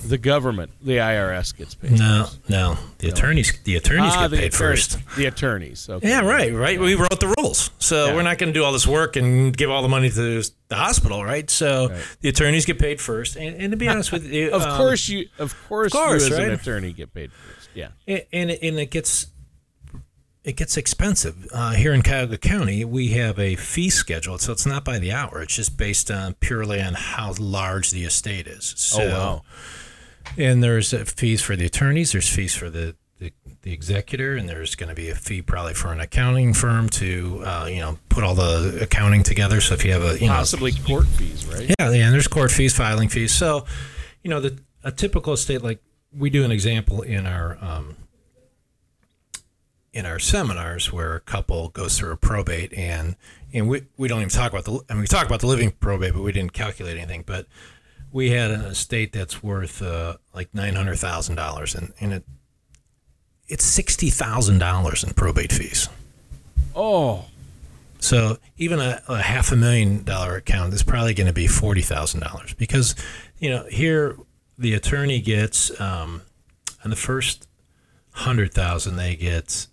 The 0.10 0.18
government, 0.18 0.72
the 0.82 0.98
IRS 0.98 1.56
gets 1.56 1.76
paid. 1.76 1.92
No, 1.92 2.28
no. 2.48 2.78
The 2.98 3.10
attorneys. 3.10 3.54
The 3.64 3.76
attorneys 3.76 4.14
ah, 4.16 4.22
get 4.24 4.32
the 4.32 4.38
paid 4.38 4.54
attorneys. 4.54 4.88
first. 4.96 5.16
The 5.16 5.26
attorneys. 5.28 5.88
Okay. 5.88 6.10
Yeah, 6.10 6.22
right, 6.22 6.52
right. 6.52 6.80
We 6.80 6.96
wrote 6.96 7.20
the 7.20 7.32
rules, 7.38 7.70
so 7.78 8.08
Yeah. 8.08 8.16
we're 8.16 8.24
not 8.24 8.40
going 8.40 8.52
to 8.52 8.60
do 8.60 8.64
all 8.64 8.72
this 8.72 8.88
work 8.88 9.16
and 9.16 9.56
give 9.56 9.70
all 9.70 9.84
the 9.84 9.88
money 9.88 10.10
to 10.10 10.16
the 10.16 10.76
hospital, 10.76 11.24
right? 11.24 11.48
So 11.48 11.90
Right. 11.90 12.02
the 12.22 12.30
attorneys 12.30 12.66
get 12.66 12.80
paid 12.80 13.00
first, 13.00 13.36
and, 13.36 13.56
and 13.62 13.70
to 13.72 13.78
be 13.78 13.88
honest 13.88 14.12
with 14.12 14.26
you, 14.26 14.50
Of 14.52 14.64
um, 14.64 14.78
course 14.78 15.08
you. 15.10 15.28
Of 15.38 15.56
course, 15.68 15.94
of 15.94 16.00
course, 16.00 16.28
you 16.28 16.34
as 16.36 16.40
an 16.40 16.52
attorney 16.54 16.92
get 16.92 17.14
paid 17.14 17.32
first. 17.32 17.70
Yeah. 17.76 17.90
and 18.08 18.24
and 18.34 18.50
it, 18.50 18.60
and 18.64 18.80
it 18.80 18.90
gets 18.90 19.28
it 20.44 20.56
gets 20.56 20.76
expensive 20.78 21.48
uh, 21.54 21.74
here 21.74 21.94
in 21.94 22.02
Cuyahoga 22.02 22.38
County. 22.40 22.84
We 22.84 23.10
have 23.10 23.38
a 23.38 23.56
fee 23.56 23.90
schedule, 23.92 24.38
so 24.40 24.52
it's 24.54 24.66
not 24.66 24.84
by 24.84 24.98
the 24.98 25.12
hour. 25.12 25.42
It's 25.44 25.56
just 25.56 25.78
based 25.78 26.10
on 26.10 26.34
purely 26.36 26.82
on 26.82 26.96
how 26.96 27.36
large 27.40 27.92
the 27.92 28.06
estate 28.06 28.48
is. 28.48 28.74
So, 28.78 29.04
oh 29.04 29.10
wow. 29.10 29.42
And 30.38 30.64
there's 30.64 30.94
fees 31.14 31.42
for 31.42 31.56
the 31.56 31.66
attorneys. 31.66 32.12
There's 32.12 32.30
fees 32.30 32.56
for 32.56 32.70
the 32.70 32.96
the, 33.20 33.34
the 33.64 33.74
executor, 33.74 34.36
and 34.38 34.48
there's 34.48 34.76
going 34.76 34.90
to 34.90 34.96
be 34.96 35.10
a 35.10 35.16
fee 35.16 35.42
probably 35.42 35.74
for 35.74 35.92
an 35.92 36.00
accounting 36.00 36.54
firm 36.54 36.88
to 36.90 37.42
uh, 37.46 37.68
you 37.70 37.82
know 37.82 37.98
put 38.08 38.24
all 38.24 38.34
the 38.36 38.80
accounting 38.82 39.24
together. 39.24 39.62
So 39.62 39.74
if 39.74 39.84
you 39.84 39.92
have 39.92 40.04
a 40.04 40.18
you 40.20 40.28
know 40.28 40.34
Possibly 40.34 40.72
court 40.72 41.06
fees, 41.06 41.46
right? 41.46 41.74
yeah, 41.80 41.92
yeah, 41.92 42.06
and 42.06 42.14
there's 42.14 42.28
court 42.28 42.52
fees, 42.52 42.76
filing 42.76 43.10
fees. 43.10 43.34
So, 43.34 43.66
you 44.24 44.30
know, 44.30 44.40
the 44.40 44.60
a 44.84 44.92
typical 44.92 45.34
estate 45.34 45.62
like 45.62 45.82
we 46.18 46.30
do 46.30 46.44
an 46.44 46.52
example 46.52 47.02
in 47.02 47.26
our 47.28 47.58
um, 47.62 47.98
in 49.92 50.06
our 50.06 50.20
seminars 50.20 50.92
where 50.94 51.16
a 51.16 51.20
couple 51.20 51.70
goes 51.70 51.98
through 51.98 52.12
a 52.12 52.18
probate 52.18 52.74
and 52.74 53.16
and 53.54 53.68
we, 53.68 53.84
we 53.98 54.08
don't 54.08 54.20
even 54.20 54.30
talk 54.30 54.52
about 54.52 54.66
the 54.66 54.80
I 54.90 54.94
mean 54.94 55.02
we 55.02 55.08
talk 55.08 55.26
about 55.26 55.42
the 55.42 55.48
living 55.48 55.72
probate, 55.72 56.14
but 56.14 56.22
we 56.22 56.32
didn't 56.32 56.54
calculate 56.54 56.98
anything. 56.98 57.24
But 57.26 57.48
we 58.12 58.32
had 58.32 58.52
an 58.52 58.62
estate 58.62 59.12
that's 59.14 59.44
worth 59.44 59.82
uh, 59.82 60.18
like 60.34 60.54
nine 60.54 60.76
hundred 60.76 60.98
thousand 60.98 61.36
dollars, 61.36 61.76
and 61.76 61.94
and 62.00 62.14
it 62.14 62.24
it's 63.48 63.64
sixty 63.64 64.10
thousand 64.10 64.60
dollars 64.60 65.04
in 65.04 65.14
probate 65.14 65.52
fees. 65.52 65.90
Oh, 66.76 67.26
So 68.00 68.38
even 68.58 68.80
a, 68.80 69.02
a 69.08 69.22
half 69.22 69.52
a 69.52 69.56
million 69.56 70.04
dollar 70.04 70.36
account 70.36 70.74
is 70.74 70.84
probably 70.84 71.14
going 71.14 71.28
to 71.28 71.34
be 71.34 71.48
forty 71.48 71.82
thousand 71.82 72.22
dollars 72.22 72.54
because, 72.54 72.96
you 73.40 73.50
know, 73.50 73.66
here 73.70 74.16
the 74.58 74.74
attorney 74.74 75.20
gets 75.22 75.80
um, 75.82 76.22
on 76.84 76.90
the 76.90 76.96
first 76.96 77.48
hundred 78.12 78.54
thousand 78.54 78.96
they 78.96 79.16
get 79.16 79.68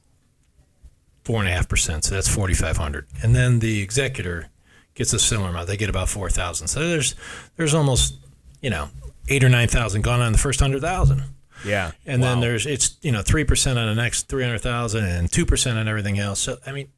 four 1.24 1.40
and 1.40 1.48
a 1.48 1.52
half 1.52 1.68
percent, 1.68 2.04
so 2.04 2.14
that's 2.14 2.28
forty 2.28 2.54
five 2.54 2.76
hundred, 2.76 3.06
and 3.22 3.34
then 3.34 3.60
the 3.60 3.80
executor 3.80 4.48
gets 4.94 5.12
a 5.12 5.18
similar 5.18 5.50
amount. 5.50 5.68
They 5.68 5.76
get 5.76 5.90
about 5.90 6.08
four 6.08 6.28
thousand. 6.28 6.68
So 6.68 6.80
there's 6.88 7.14
there's 7.56 7.74
almost 7.74 8.16
you 8.60 8.70
know 8.70 8.88
eight 9.28 9.44
or 9.44 9.48
nine 9.48 9.68
thousand 9.68 10.02
gone 10.02 10.20
on 10.20 10.32
the 10.32 10.38
first 10.38 10.60
hundred 10.60 10.82
thousand. 10.82 11.22
yeah. 11.64 11.92
And 12.04 12.22
then 12.22 12.40
there's 12.40 12.66
it's 12.66 12.96
you 13.02 13.12
know 13.12 13.22
three 13.22 13.44
percent 13.44 13.78
on 13.78 13.88
the 13.88 14.00
next 14.00 14.28
three 14.28 14.44
hundred 14.44 14.60
thousand 14.60 15.04
and 15.04 15.30
two 15.30 15.46
percent 15.46 15.78
on 15.78 15.88
everything 15.88 16.18
else. 16.18 16.40
So 16.40 16.58
I 16.66 16.72
mean, 16.72 16.88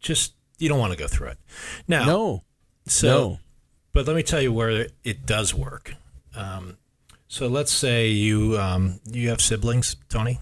just 0.00 0.34
you 0.58 0.68
don't 0.68 0.78
want 0.78 0.92
to 0.92 0.98
go 0.98 1.06
through 1.06 1.28
it. 1.28 1.38
Now, 1.88 2.04
no, 2.04 2.42
so 2.86 3.06
no. 3.08 3.38
but 3.92 4.06
let 4.06 4.16
me 4.16 4.22
tell 4.22 4.40
you 4.40 4.52
where 4.52 4.86
it 5.02 5.26
does 5.26 5.54
work. 5.54 5.94
Um, 6.36 6.78
so 7.28 7.48
let's 7.48 7.72
say 7.72 8.08
you 8.08 8.58
um, 8.58 9.00
you 9.10 9.28
have 9.30 9.40
siblings, 9.40 9.96
Tony. 10.08 10.38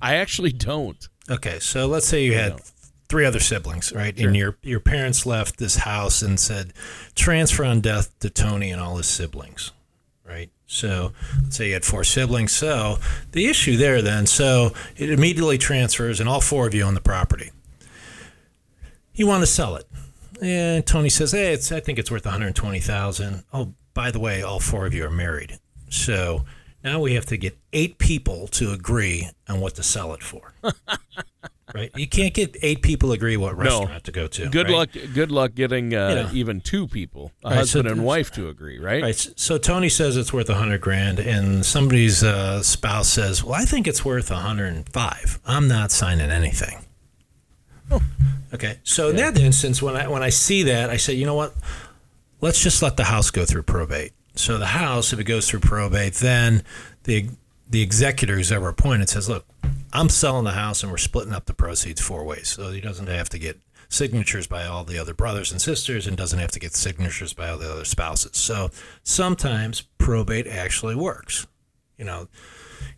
I 0.00 0.16
actually 0.16 0.52
don't. 0.52 1.08
Okay, 1.30 1.58
so 1.58 1.86
let's 1.86 2.06
say 2.06 2.24
you 2.24 2.34
had 2.34 2.60
three 3.08 3.24
other 3.24 3.40
siblings, 3.40 3.92
right? 3.92 4.18
And 4.18 4.36
your 4.36 4.56
your 4.62 4.80
parents 4.80 5.26
left 5.26 5.58
this 5.58 5.76
house 5.76 6.22
and 6.22 6.38
said, 6.38 6.72
transfer 7.14 7.64
on 7.64 7.80
death 7.80 8.18
to 8.20 8.30
Tony 8.30 8.70
and 8.70 8.80
all 8.80 8.96
his 8.96 9.06
siblings, 9.06 9.72
right? 10.24 10.50
So 10.66 11.12
let's 11.42 11.56
say 11.56 11.68
you 11.68 11.74
had 11.74 11.84
four 11.84 12.04
siblings. 12.04 12.52
So 12.52 12.98
the 13.32 13.46
issue 13.46 13.76
there 13.76 14.02
then, 14.02 14.26
so 14.26 14.72
it 14.96 15.10
immediately 15.10 15.58
transfers, 15.58 16.20
and 16.20 16.28
all 16.28 16.40
four 16.40 16.66
of 16.66 16.74
you 16.74 16.82
own 16.82 16.94
the 16.94 17.00
property. 17.00 17.50
You 19.14 19.26
want 19.26 19.42
to 19.42 19.46
sell 19.46 19.76
it, 19.76 19.86
and 20.42 20.84
Tony 20.84 21.08
says, 21.08 21.32
"Hey, 21.32 21.52
it's 21.52 21.70
I 21.70 21.80
think 21.80 21.98
it's 21.98 22.10
worth 22.10 22.24
one 22.24 22.32
hundred 22.32 22.56
twenty 22.56 22.80
thousand. 22.80 23.44
Oh, 23.52 23.74
by 23.92 24.10
the 24.10 24.18
way, 24.18 24.42
all 24.42 24.58
four 24.58 24.86
of 24.86 24.94
you 24.94 25.04
are 25.04 25.10
married, 25.10 25.58
so." 25.88 26.44
Now 26.82 27.00
we 27.00 27.14
have 27.14 27.24
to 27.26 27.38
get 27.38 27.56
eight 27.72 27.96
people 27.96 28.46
to 28.48 28.70
agree 28.70 29.30
on 29.48 29.60
what 29.60 29.74
to 29.76 29.82
sell 29.82 30.12
it 30.12 30.22
for. 30.22 30.52
right? 31.74 31.90
You 31.96 32.06
can't 32.06 32.32
get 32.32 32.56
eight 32.62 32.80
people 32.82 33.10
to 33.10 33.14
agree 33.14 33.36
what 33.36 33.56
restaurant 33.56 34.04
to 34.04 34.12
go 34.12 34.26
to. 34.28 34.48
Good 34.48 34.66
right? 34.68 34.74
luck. 34.74 34.88
Good 35.12 35.30
luck 35.30 35.54
getting 35.54 35.94
uh, 35.94 36.08
You 36.08 36.14
know. 36.14 36.30
even 36.32 36.60
two 36.60 36.86
people, 36.86 37.32
a 37.42 37.48
Right, 37.48 37.54
so 37.54 37.58
husband 37.58 37.88
and 37.88 38.04
wife, 38.04 38.30
to 38.32 38.48
agree. 38.48 38.78
Right? 38.78 39.02
Right. 39.02 39.32
So 39.36 39.58
Tony 39.58 39.88
says 39.88 40.16
it's 40.16 40.32
worth 40.32 40.48
a 40.48 40.54
hundred 40.54 40.80
grand, 40.80 41.18
and 41.18 41.66
somebody's 41.66 42.22
uh, 42.22 42.62
spouse 42.62 43.08
says, 43.08 43.42
"Well, 43.44 43.54
I 43.54 43.64
think 43.64 43.86
it's 43.86 44.04
worth 44.04 44.30
a 44.30 44.36
hundred 44.36 44.72
and 44.74 44.88
five. 44.88 45.40
I'm 45.44 45.68
not 45.68 45.90
signing 45.90 46.30
anything." 46.30 46.78
Oh. 47.90 48.00
Okay. 48.52 48.78
So 48.84 49.10
in 49.10 49.16
that 49.16 49.38
instance, 49.38 49.82
when 49.82 49.96
I 49.96 50.08
when 50.08 50.22
I 50.22 50.30
see 50.30 50.62
that, 50.64 50.88
I 50.88 50.96
say, 50.96 51.14
you 51.14 51.26
know 51.26 51.34
what? 51.34 51.54
Let's 52.40 52.62
just 52.62 52.82
let 52.82 52.96
the 52.96 53.04
house 53.04 53.30
go 53.30 53.44
through 53.44 53.64
probate. 53.64 54.12
So 54.36 54.58
the 54.58 54.66
house, 54.66 55.12
if 55.12 55.18
it 55.18 55.24
goes 55.24 55.48
through 55.48 55.60
probate, 55.60 56.14
then 56.14 56.62
the 57.04 57.28
the 57.68 57.82
executors 57.82 58.50
that 58.50 58.60
were 58.60 58.68
appointed 58.68 59.08
says, 59.08 59.28
look, 59.28 59.46
I'm 59.94 60.08
selling 60.08 60.44
the 60.44 60.50
house 60.50 60.82
and 60.82 60.90
we're 60.90 60.98
splitting 60.98 61.32
up 61.32 61.46
the 61.46 61.54
proceeds 61.54 62.00
four 62.00 62.24
ways. 62.24 62.48
So 62.48 62.70
he 62.70 62.80
doesn't 62.80 63.06
have 63.06 63.28
to 63.30 63.38
get 63.38 63.60
signatures 63.88 64.48
by 64.48 64.66
all 64.66 64.82
the 64.82 64.98
other 64.98 65.14
brothers 65.14 65.52
and 65.52 65.60
sisters 65.60 66.06
and 66.06 66.16
doesn't 66.16 66.40
have 66.40 66.50
to 66.50 66.58
get 66.58 66.74
signatures 66.74 67.32
by 67.32 67.48
all 67.48 67.58
the 67.58 67.70
other 67.70 67.84
spouses. 67.84 68.36
So 68.36 68.70
sometimes 69.04 69.82
probate 69.98 70.48
actually 70.48 70.96
works. 70.96 71.46
You 71.96 72.04
know, 72.04 72.28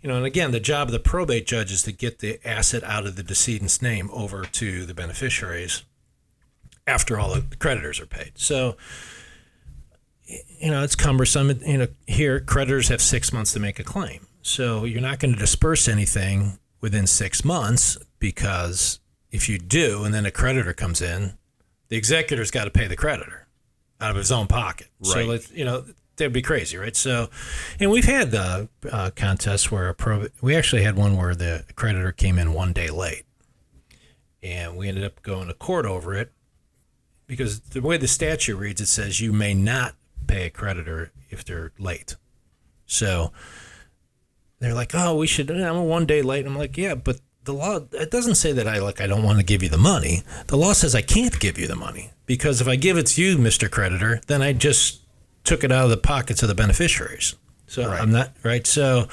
you 0.01 0.09
know, 0.09 0.17
and 0.17 0.25
again, 0.25 0.53
the 0.53 0.61
job 0.61 0.89
of 0.89 0.93
the 0.93 0.99
probate 0.99 1.47
judge 1.47 1.71
is 1.71 1.83
to 1.83 1.93
get 1.93 2.21
the 2.21 2.41
asset 2.49 2.83
out 2.83 3.07
of 3.07 3.17
the 3.17 3.23
decedent's 3.23 3.83
name 3.83 4.09
over 4.11 4.45
to 4.45 4.87
the 4.87 4.95
beneficiaries 4.95 5.83
after 6.87 7.19
all 7.19 7.35
the 7.35 7.57
creditors 7.57 8.01
are 8.01 8.07
paid. 8.07 8.33
So, 8.37 8.79
you 10.25 10.71
know, 10.71 10.83
it's 10.83 10.97
cumbersome. 10.97 11.61
You 11.67 11.79
know, 11.79 11.89
here 12.07 12.41
creditors 12.41 12.89
have 12.89 13.03
six 13.03 13.35
months 13.35 13.53
to 13.53 13.61
make 13.61 13.79
a 13.79 13.85
claim. 13.85 14.27
So 14.41 14.85
you're 14.85 15.03
not 15.03 15.19
going 15.19 15.35
to 15.35 15.39
disperse 15.39 15.89
anything 15.89 16.59
within 16.81 17.07
six 17.07 17.45
months 17.45 17.99
because 18.19 19.01
if 19.31 19.49
you 19.49 19.59
do, 19.59 20.05
and 20.05 20.15
then 20.15 20.25
a 20.27 20.31
creditor 20.31 20.73
comes 20.73 21.01
in, 21.03 21.37
the 21.89 21.97
executor's 21.97 22.51
got 22.51 22.65
to 22.65 22.71
pay 22.71 22.87
the 22.87 22.97
creditor 22.97 23.47
out 24.01 24.11
of 24.11 24.17
his 24.17 24.33
own 24.33 24.47
pocket. 24.47 24.89
So 25.03 25.15
Right. 25.17 25.27
let's, 25.29 25.51
you 25.53 25.65
know, 25.65 25.85
that'd 26.17 26.33
be 26.33 26.43
crazy, 26.43 26.77
right? 26.77 26.97
So, 26.97 27.29
and 27.79 27.91
we've 27.91 28.05
had 28.05 28.35
uh, 28.35 28.67
uh, 28.91 29.11
contests 29.15 29.71
where 29.71 29.89
a 29.89 29.95
pro, 29.95 30.27
we 30.41 30.55
actually 30.57 30.83
had 30.83 30.97
one 30.97 31.17
where 31.17 31.35
the 31.35 31.65
creditor 31.77 32.13
came 32.13 32.39
in 32.39 32.53
one 32.53 32.73
day 32.73 32.89
late, 32.91 33.25
and 34.43 34.77
we 34.77 34.89
ended 34.89 35.05
up 35.05 35.23
going 35.23 35.49
to 35.49 35.55
court 35.55 35.87
over 35.87 36.15
it 36.15 36.33
because 37.27 37.61
the 37.61 37.81
way 37.81 37.97
the 37.97 38.09
statute 38.09 38.57
reads, 38.57 38.81
it 38.81 38.87
says 38.87 39.21
you 39.21 39.33
may 39.33 39.55
not 39.55 39.95
pay 40.27 40.47
a 40.47 40.51
creditor 40.51 41.13
if 41.31 41.45
they're 41.45 41.73
late. 41.79 42.17
So 42.87 43.33
they're 44.61 44.75
like, 44.75 44.95
"Oh, 44.95 45.17
we 45.17 45.27
should." 45.27 45.51
I'm 45.51 45.77
a 45.77 45.83
one 45.83 46.07
day 46.07 46.23
late. 46.23 46.47
I'm 46.47 46.57
like, 46.57 46.77
"Yeah, 46.77 46.95
but 46.95 47.21
the 47.45 47.53
law 47.53 47.81
it 47.93 48.11
doesn't 48.11 48.35
say 48.37 48.53
that 48.53 48.67
I 48.67 48.79
like 48.79 49.01
I 49.01 49.07
don't 49.07 49.23
want 49.23 49.39
to 49.39 49.45
give 49.45 49.63
you 49.63 49.69
the 49.69 49.79
money. 49.79 50.23
The 50.49 50.57
law 50.57 50.73
says 50.73 50.95
I 50.95 51.03
can't 51.03 51.39
give 51.39 51.59
you 51.59 51.67
the 51.67 51.77
money 51.77 52.11
because 52.27 52.61
if 52.61 52.69
I 52.69 52.77
give 52.77 52.97
it 52.97 53.07
to 53.09 53.23
you, 53.23 53.39
Mister 53.39 53.69
Creditor, 53.69 54.21
then 54.27 54.43
I 54.43 54.53
just 54.53 55.01
took 55.45 55.63
it 55.63 55.71
out 55.71 55.85
of 55.85 55.91
the 55.91 55.97
pockets 55.97 56.43
of 56.43 56.49
the 56.49 56.55
beneficiaries. 56.55 57.37
So 57.67 57.91
I'm 57.91 58.13
not 58.13 58.33
right. 58.43 58.67
So." 58.67 59.09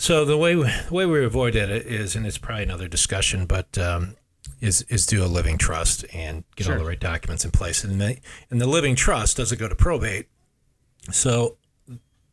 So 0.00 0.24
the 0.24 0.38
way 0.38 0.54
we, 0.54 0.62
the 0.62 0.94
way 0.94 1.06
we 1.06 1.24
avoid 1.24 1.56
it 1.56 1.70
is, 1.70 2.14
and 2.14 2.24
it's 2.24 2.38
probably 2.38 2.62
another 2.62 2.86
discussion, 2.86 3.46
but 3.46 3.76
um, 3.78 4.14
is 4.60 4.82
is 4.82 5.06
do 5.06 5.24
a 5.24 5.26
living 5.26 5.58
trust 5.58 6.04
and 6.14 6.44
get 6.54 6.70
all 6.70 6.78
the 6.78 6.84
right 6.84 7.00
documents 7.00 7.44
in 7.44 7.50
place, 7.50 7.82
and 7.82 8.00
the 8.00 8.18
and 8.48 8.60
the 8.60 8.66
living 8.66 8.94
trust 8.94 9.36
doesn't 9.36 9.58
go 9.58 9.68
to 9.68 9.74
probate. 9.74 10.28
So 11.10 11.57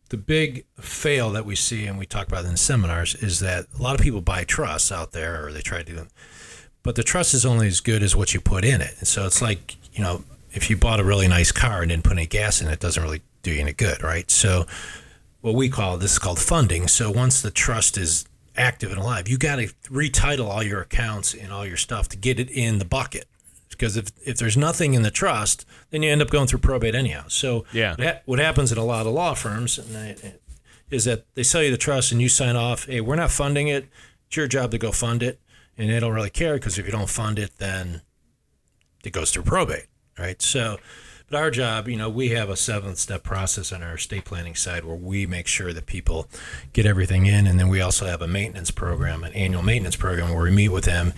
the 0.10 0.18
big 0.18 0.66
fail 0.80 1.32
that 1.32 1.46
we 1.46 1.56
see, 1.56 1.86
and 1.86 1.98
we 1.98 2.06
talk 2.06 2.28
about 2.28 2.46
in 2.46 2.58
seminars, 2.58 3.16
is 3.16 3.40
that 3.40 3.66
a 3.78 3.82
lot 3.82 3.96
of 3.96 4.02
people 4.02 4.22
buy 4.22 4.44
trusts 4.44 4.92
out 4.92 5.12
there, 5.12 5.46
or 5.46 5.52
they 5.52 5.62
try 5.62 5.80
to 5.80 5.84
do 5.84 5.96
them, 5.96 6.10
but 6.84 6.96
the 6.96 7.04
trust 7.04 7.34
is 7.34 7.46
only 7.46 7.68
as 7.68 7.80
good 7.80 8.04
as 8.04 8.16
what 8.16 8.34
you 8.34 8.40
put 8.40 8.64
in 8.64 8.82
it. 8.82 8.96
And 9.00 9.08
so 9.08 9.26
it's 9.26 9.42
like 9.42 9.78
you 9.96 10.04
know, 10.04 10.24
if 10.52 10.70
you 10.70 10.78
bought 10.78 11.00
a 11.00 11.04
really 11.04 11.28
nice 11.28 11.52
car 11.52 11.82
and 11.82 11.90
didn't 11.90 12.04
put 12.04 12.14
any 12.14 12.28
gas 12.28 12.62
in 12.62 12.68
it, 12.68 12.74
it 12.74 12.80
doesn't 12.80 13.02
really 13.02 13.22
do 13.44 13.52
you 13.52 13.62
any 13.62 13.74
good, 13.74 14.04
right? 14.04 14.30
So 14.30 14.66
what 15.42 15.56
we 15.56 15.70
call 15.70 15.98
this 15.98 16.14
is 16.14 16.20
called 16.20 16.40
funding. 16.40 16.88
So 16.88 17.12
once 17.12 17.42
the 17.42 17.52
trust 17.52 17.98
is 17.98 18.26
active 18.58 18.92
and 18.92 19.00
alive, 19.00 19.28
you 19.28 19.38
got 19.38 19.58
to 19.58 19.68
retitle 19.90 20.48
all 20.48 20.64
your 20.64 20.82
accounts 20.82 21.34
and 21.34 21.52
all 21.52 21.66
your 21.66 21.78
stuff 21.78 22.10
to 22.10 22.18
get 22.18 22.40
it 22.40 22.50
in 22.50 22.80
the 22.80 22.86
bucket. 22.86 23.26
Because 23.78 23.98
if, 23.98 24.08
if 24.26 24.38
there's 24.38 24.58
nothing 24.58 24.94
in 24.94 25.02
the 25.04 25.12
trust, 25.12 25.66
then 25.92 26.02
you 26.04 26.12
end 26.12 26.22
up 26.22 26.30
going 26.30 26.48
through 26.48 26.60
probate 26.60 26.96
anyhow. 26.96 27.26
So 27.28 27.66
Yeah. 27.74 27.92
what, 27.96 28.08
ha- 28.08 28.20
what 28.26 28.40
happens 28.40 28.72
in 28.72 28.78
a 28.78 28.84
lot 28.86 29.06
of 29.08 29.14
law 29.14 29.34
firms 29.34 29.78
they, 29.78 30.16
is 30.90 31.06
that 31.06 31.26
they 31.36 31.44
sell 31.44 31.64
you 31.64 31.72
the 31.72 31.78
trust 31.78 32.12
and 32.12 32.22
you 32.22 32.30
sign 32.30 32.56
off. 32.56 32.86
Hey, 32.86 33.02
we're 33.02 33.16
not 33.16 33.32
funding 33.32 33.68
it. 33.68 33.88
It's 34.28 34.38
your 34.38 34.48
job 34.48 34.72
to 34.72 34.78
go 34.78 34.92
fund 34.92 35.22
it, 35.24 35.40
and 35.78 35.90
they 35.90 36.00
don't 36.00 36.14
really 36.14 36.30
care 36.30 36.56
because 36.56 36.78
if 36.80 36.86
you 36.86 36.92
don't 36.92 37.10
fund 37.10 37.38
it, 37.40 37.58
then 37.58 38.02
it 39.04 39.12
goes 39.12 39.32
through 39.32 39.44
probate, 39.44 39.86
right? 40.18 40.42
So, 40.42 40.78
but 41.36 41.42
our 41.42 41.52
job, 41.52 41.90
you 41.90 41.98
know, 41.98 42.08
we 42.10 42.30
have 42.30 42.50
a 42.50 42.56
seventh 42.56 42.98
step 42.98 43.22
process 43.22 43.74
on 43.74 43.84
our 43.84 43.96
estate 43.96 44.24
planning 44.24 44.56
side 44.56 44.86
where 44.86 44.96
we 44.96 45.26
make 45.26 45.48
sure 45.48 45.74
that 45.74 45.86
people 45.86 46.30
get 46.72 46.86
everything 46.86 47.26
in, 47.26 47.46
and 47.46 47.60
then 47.60 47.68
we 47.68 47.82
also 47.82 48.06
have 48.06 48.22
a 48.22 48.28
maintenance 48.28 48.72
program, 48.72 49.22
an 49.26 49.34
annual 49.34 49.62
maintenance 49.62 49.98
program 49.98 50.34
where 50.34 50.44
we 50.46 50.52
meet 50.52 50.70
with 50.70 50.86
them 50.86 51.12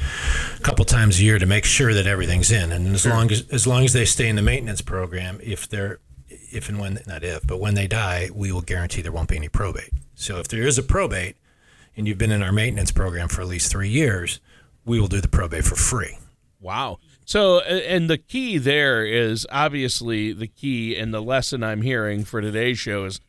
a 0.56 0.60
couple 0.62 0.84
times 0.86 1.20
a 1.20 1.24
year 1.24 1.38
to 1.38 1.46
make 1.46 1.66
sure 1.66 1.94
that 1.94 2.08
everything's 2.08 2.52
in. 2.52 2.72
And 2.72 2.88
as 2.96 3.06
long 3.06 3.32
as 3.32 3.48
as 3.50 3.68
long 3.68 3.86
as 3.86 3.94
they 3.94 4.06
stay 4.06 4.28
in 4.28 4.36
the 4.36 4.42
maintenance 4.42 4.82
program, 4.82 5.40
if 5.44 5.70
they're 5.70 6.00
if 6.28 6.68
and 6.68 6.80
when 6.80 6.98
not 7.06 7.24
if, 7.24 7.46
but 7.46 7.60
when 7.60 7.76
they 7.76 7.86
die, 7.86 8.32
we 8.34 8.52
will 8.52 8.62
guarantee 8.62 9.04
there 9.04 9.12
won't 9.12 9.30
be 9.30 9.38
any 9.38 9.50
probate. 9.50 9.92
So 10.16 10.40
if 10.40 10.48
there 10.48 10.64
is 10.64 10.80
a 10.80 10.84
probate, 10.84 11.36
and 11.96 12.08
you've 12.08 12.18
been 12.18 12.32
in 12.32 12.42
our 12.42 12.52
maintenance 12.52 12.92
program 12.92 13.28
for 13.28 13.42
at 13.42 13.48
least 13.48 13.72
three 13.72 13.90
years, 13.90 14.40
we 14.84 15.00
will 15.00 15.10
do 15.10 15.22
the 15.22 15.28
probate 15.28 15.66
for 15.66 15.76
free. 15.76 16.18
Wow. 16.60 16.98
So, 17.28 17.60
and 17.60 18.10
the 18.10 18.18
key 18.18 18.58
there 18.58 19.06
is 19.06 19.46
obviously 19.52 20.32
the 20.32 20.48
key, 20.48 20.96
and 20.96 21.14
the 21.14 21.22
lesson 21.22 21.62
I'm 21.62 21.82
hearing 21.82 22.24
for 22.24 22.40
today's 22.40 22.80
show 22.80 23.04
is 23.04 23.20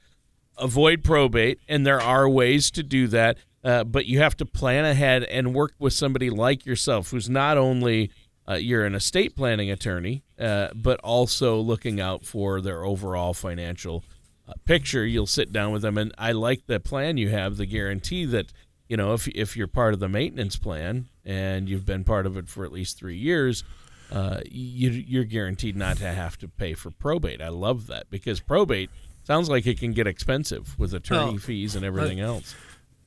avoid 0.56 1.02
probate, 1.02 1.58
and 1.68 1.84
there 1.84 2.00
are 2.00 2.28
ways 2.28 2.70
to 2.72 2.84
do 2.84 3.08
that. 3.08 3.38
Uh, 3.64 3.82
but 3.82 4.06
you 4.06 4.20
have 4.20 4.36
to 4.36 4.46
plan 4.46 4.84
ahead 4.84 5.24
and 5.24 5.52
work 5.52 5.72
with 5.80 5.92
somebody 5.92 6.30
like 6.30 6.64
yourself, 6.64 7.10
who's 7.10 7.28
not 7.28 7.58
only 7.58 8.12
uh, 8.48 8.54
you're 8.54 8.86
an 8.86 8.94
estate 8.94 9.34
planning 9.34 9.68
attorney, 9.68 10.22
uh, 10.38 10.68
but 10.76 11.00
also 11.00 11.58
looking 11.58 12.00
out 12.00 12.24
for 12.24 12.60
their 12.60 12.84
overall 12.84 13.34
financial 13.34 14.04
uh, 14.48 14.52
picture. 14.64 15.04
You'll 15.04 15.26
sit 15.26 15.52
down 15.52 15.72
with 15.72 15.82
them, 15.82 15.98
and 15.98 16.14
I 16.16 16.30
like 16.30 16.68
the 16.68 16.78
plan 16.78 17.16
you 17.16 17.30
have, 17.30 17.56
the 17.56 17.66
guarantee 17.66 18.26
that 18.26 18.52
you 18.88 18.96
know 18.96 19.12
if 19.14 19.26
if 19.26 19.56
you're 19.56 19.66
part 19.66 19.92
of 19.92 19.98
the 19.98 20.08
maintenance 20.08 20.54
plan 20.54 21.08
and 21.24 21.68
you've 21.68 21.84
been 21.84 22.04
part 22.04 22.26
of 22.26 22.36
it 22.36 22.48
for 22.48 22.64
at 22.64 22.70
least 22.70 22.96
three 22.96 23.18
years. 23.18 23.64
Uh, 24.10 24.40
you, 24.50 24.90
you're 24.90 25.24
guaranteed 25.24 25.76
not 25.76 25.98
to 25.98 26.06
have 26.06 26.38
to 26.38 26.48
pay 26.48 26.74
for 26.74 26.90
probate. 26.90 27.42
I 27.42 27.48
love 27.48 27.86
that 27.88 28.08
because 28.10 28.40
probate 28.40 28.90
sounds 29.24 29.48
like 29.50 29.66
it 29.66 29.78
can 29.78 29.92
get 29.92 30.06
expensive 30.06 30.78
with 30.78 30.94
attorney 30.94 31.36
fees 31.38 31.76
and 31.76 31.84
everything 31.84 32.20
else. 32.20 32.54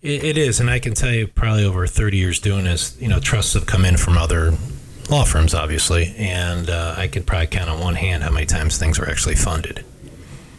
It, 0.01 0.23
it 0.23 0.37
is, 0.37 0.59
and 0.59 0.69
I 0.69 0.79
can 0.79 0.93
tell 0.93 1.11
you, 1.11 1.27
probably 1.27 1.63
over 1.63 1.85
30 1.85 2.17
years 2.17 2.39
doing 2.39 2.65
this, 2.65 2.99
you 2.99 3.07
know, 3.07 3.19
trusts 3.19 3.53
have 3.53 3.65
come 3.65 3.85
in 3.85 3.97
from 3.97 4.17
other 4.17 4.51
law 5.09 5.23
firms, 5.25 5.53
obviously, 5.53 6.13
and 6.17 6.69
uh, 6.69 6.95
I 6.97 7.07
could 7.07 7.27
probably 7.27 7.47
count 7.47 7.69
on 7.69 7.79
one 7.79 7.95
hand 7.95 8.23
how 8.23 8.31
many 8.31 8.45
times 8.45 8.77
things 8.77 8.99
were 8.99 9.07
actually 9.07 9.35
funded. 9.35 9.85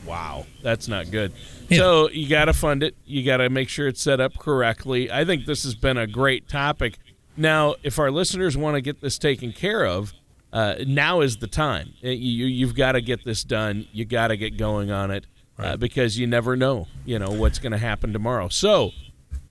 Wow, 0.05 0.47
that's 0.63 0.89
not 0.89 1.11
good. 1.11 1.33
Yeah. 1.69 1.79
So 1.79 2.11
you 2.11 2.29
got 2.29 2.45
to 2.45 2.53
fund 2.53 2.83
it. 2.83 2.95
You 3.05 3.25
got 3.25 3.39
to 3.39 3.49
make 3.49 3.69
sure 3.69 3.89
it's 3.89 4.03
set 4.03 4.21
up 4.21 4.37
correctly. 4.39 5.11
I 5.11 5.25
think 5.25 5.47
this 5.47 5.65
has 5.65 5.75
been 5.75 5.97
a 5.97 6.07
great 6.07 6.49
topic. 6.49 6.99
Now, 7.37 7.77
if 7.83 7.99
our 7.99 8.11
listeners 8.11 8.57
want 8.57 8.75
to 8.75 8.81
get 8.81 9.01
this 9.01 9.19
taken 9.19 9.53
care 9.53 9.87
of, 9.87 10.13
uh, 10.53 10.77
now 10.87 11.21
is 11.21 11.39
the 11.39 11.47
time. 11.47 11.95
Uh, 12.05 12.09
You, 12.09 12.47
you've 12.47 12.75
got 12.75 12.93
to 12.93 13.01
get 13.01 13.25
this 13.25 13.45
done. 13.45 13.87
You 13.93 14.05
got 14.05 14.29
to 14.29 14.37
get 14.37 14.57
going 14.57 14.91
on 14.91 15.11
it 15.11 15.27
uh, 15.59 15.77
because 15.77 16.19
you 16.19 16.27
never 16.27 16.57
know, 16.57 16.89
you 17.05 17.19
know, 17.19 17.31
what's 17.31 17.59
going 17.59 17.73
to 17.73 17.79
happen 17.79 18.13
tomorrow. 18.13 18.49
So, 18.49 18.91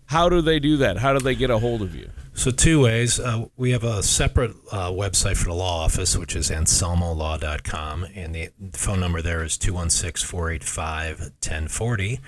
how 0.06 0.30
do 0.30 0.42
they 0.42 0.60
do 0.60 0.78
that? 0.78 0.98
How 0.98 1.14
do 1.14 1.20
they 1.20 1.36
get 1.36 1.50
a 1.50 1.58
hold 1.60 1.82
of 1.82 1.96
you? 1.96 2.10
So, 2.34 2.52
two 2.52 2.82
ways. 2.82 3.20
Uh, 3.20 3.46
we 3.58 3.72
have 3.72 3.84
a 3.84 4.04
separate 4.04 4.52
uh, 4.72 4.90
website 4.92 5.38
for 5.38 5.46
the 5.46 5.54
law 5.54 5.84
office, 5.84 6.18
which 6.18 6.36
is 6.36 6.50
anselmolaw.com, 6.50 8.06
and 8.16 8.36
the 8.36 8.50
phone 8.74 9.00
number 9.00 9.22
there 9.22 9.44
is 9.44 9.58
216 9.58 10.28
485 10.28 11.20
1040. 11.20 12.20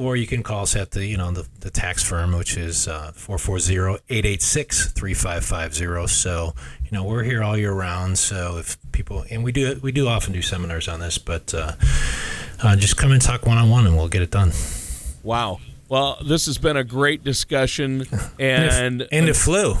Or 0.00 0.16
you 0.16 0.26
can 0.26 0.42
call 0.42 0.62
us 0.62 0.74
at 0.76 0.92
the, 0.92 1.04
you 1.04 1.18
know, 1.18 1.30
the, 1.30 1.46
the 1.60 1.68
tax 1.70 2.02
firm, 2.02 2.34
which 2.34 2.56
is 2.56 2.88
uh, 2.88 3.12
440-886-3550. 3.14 6.08
So, 6.08 6.54
you 6.84 6.90
know, 6.90 7.04
we're 7.04 7.22
here 7.22 7.42
all 7.42 7.54
year 7.54 7.72
round. 7.72 8.18
So 8.18 8.56
if 8.56 8.78
people, 8.92 9.26
and 9.30 9.44
we 9.44 9.52
do, 9.52 9.78
we 9.82 9.92
do 9.92 10.08
often 10.08 10.32
do 10.32 10.40
seminars 10.40 10.88
on 10.88 11.00
this, 11.00 11.18
but 11.18 11.52
uh, 11.52 11.72
uh, 12.62 12.76
just 12.76 12.96
come 12.96 13.12
and 13.12 13.20
talk 13.20 13.44
one-on-one 13.44 13.86
and 13.86 13.94
we'll 13.94 14.08
get 14.08 14.22
it 14.22 14.30
done. 14.30 14.52
Wow. 15.22 15.60
Well, 15.90 16.16
this 16.24 16.46
has 16.46 16.56
been 16.56 16.78
a 16.78 16.84
great 16.84 17.22
discussion, 17.22 18.06
and 18.38 19.06
And 19.12 19.28
it 19.28 19.36
flew. 19.36 19.74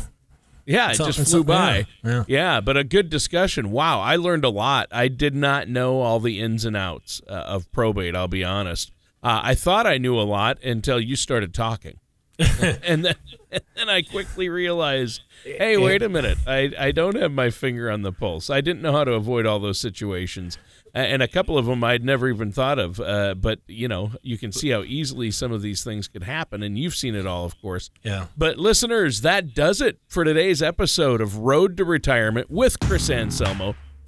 Yeah, 0.66 0.90
it 0.90 0.98
just 0.98 1.30
flew 1.30 1.44
by. 1.44 1.86
yeah, 2.04 2.24
yeah. 2.28 2.60
but 2.60 2.76
a 2.76 2.84
good 2.84 3.08
discussion. 3.08 3.70
Wow, 3.70 4.00
I 4.00 4.16
learned 4.16 4.44
a 4.44 4.50
lot. 4.50 4.88
I 4.92 5.08
did 5.08 5.34
not 5.34 5.66
know 5.68 6.00
all 6.00 6.20
the 6.20 6.40
ins 6.40 6.66
and 6.66 6.76
outs 6.76 7.22
uh, 7.26 7.32
of 7.32 7.72
probate. 7.72 8.14
I'll 8.14 8.28
be 8.28 8.44
honest. 8.44 8.92
Uh, 9.22 9.40
I 9.44 9.54
thought 9.54 9.86
I 9.86 9.98
knew 9.98 10.18
a 10.18 10.22
lot 10.22 10.62
until 10.62 10.98
you 10.98 11.16
started 11.16 11.52
talking, 11.52 11.98
and 12.38 13.04
then 13.04 13.14
and 13.52 13.62
then 13.76 13.88
I 13.88 14.02
quickly 14.02 14.48
realized, 14.48 15.22
hey, 15.44 15.76
wait 15.76 16.02
a 16.02 16.08
minute, 16.08 16.38
I 16.46 16.72
I 16.78 16.92
don't 16.92 17.16
have 17.16 17.32
my 17.32 17.50
finger 17.50 17.90
on 17.90 18.02
the 18.02 18.12
pulse. 18.12 18.48
I 18.48 18.60
didn't 18.60 18.82
know 18.82 18.92
how 18.92 19.04
to 19.04 19.12
avoid 19.12 19.46
all 19.46 19.58
those 19.58 19.78
situations. 19.78 20.58
And 20.92 21.22
a 21.22 21.28
couple 21.28 21.56
of 21.56 21.66
them 21.66 21.84
I'd 21.84 22.02
never 22.02 22.28
even 22.28 22.50
thought 22.50 22.80
of, 22.80 22.98
uh, 22.98 23.34
but 23.34 23.60
you 23.68 23.86
know, 23.86 24.10
you 24.22 24.36
can 24.36 24.50
see 24.50 24.70
how 24.70 24.82
easily 24.82 25.30
some 25.30 25.52
of 25.52 25.62
these 25.62 25.84
things 25.84 26.08
could 26.08 26.24
happen, 26.24 26.64
and 26.64 26.76
you've 26.76 26.96
seen 26.96 27.14
it 27.14 27.26
all, 27.26 27.44
of 27.44 27.60
course. 27.62 27.90
Yeah. 28.02 28.26
But 28.36 28.58
listeners, 28.58 29.20
that 29.20 29.54
does 29.54 29.80
it 29.80 30.00
for 30.08 30.24
today's 30.24 30.62
episode 30.62 31.20
of 31.20 31.38
Road 31.38 31.76
to 31.76 31.84
Retirement 31.84 32.50
with 32.50 32.80
Chris 32.80 33.08
Anselmo 33.08 33.76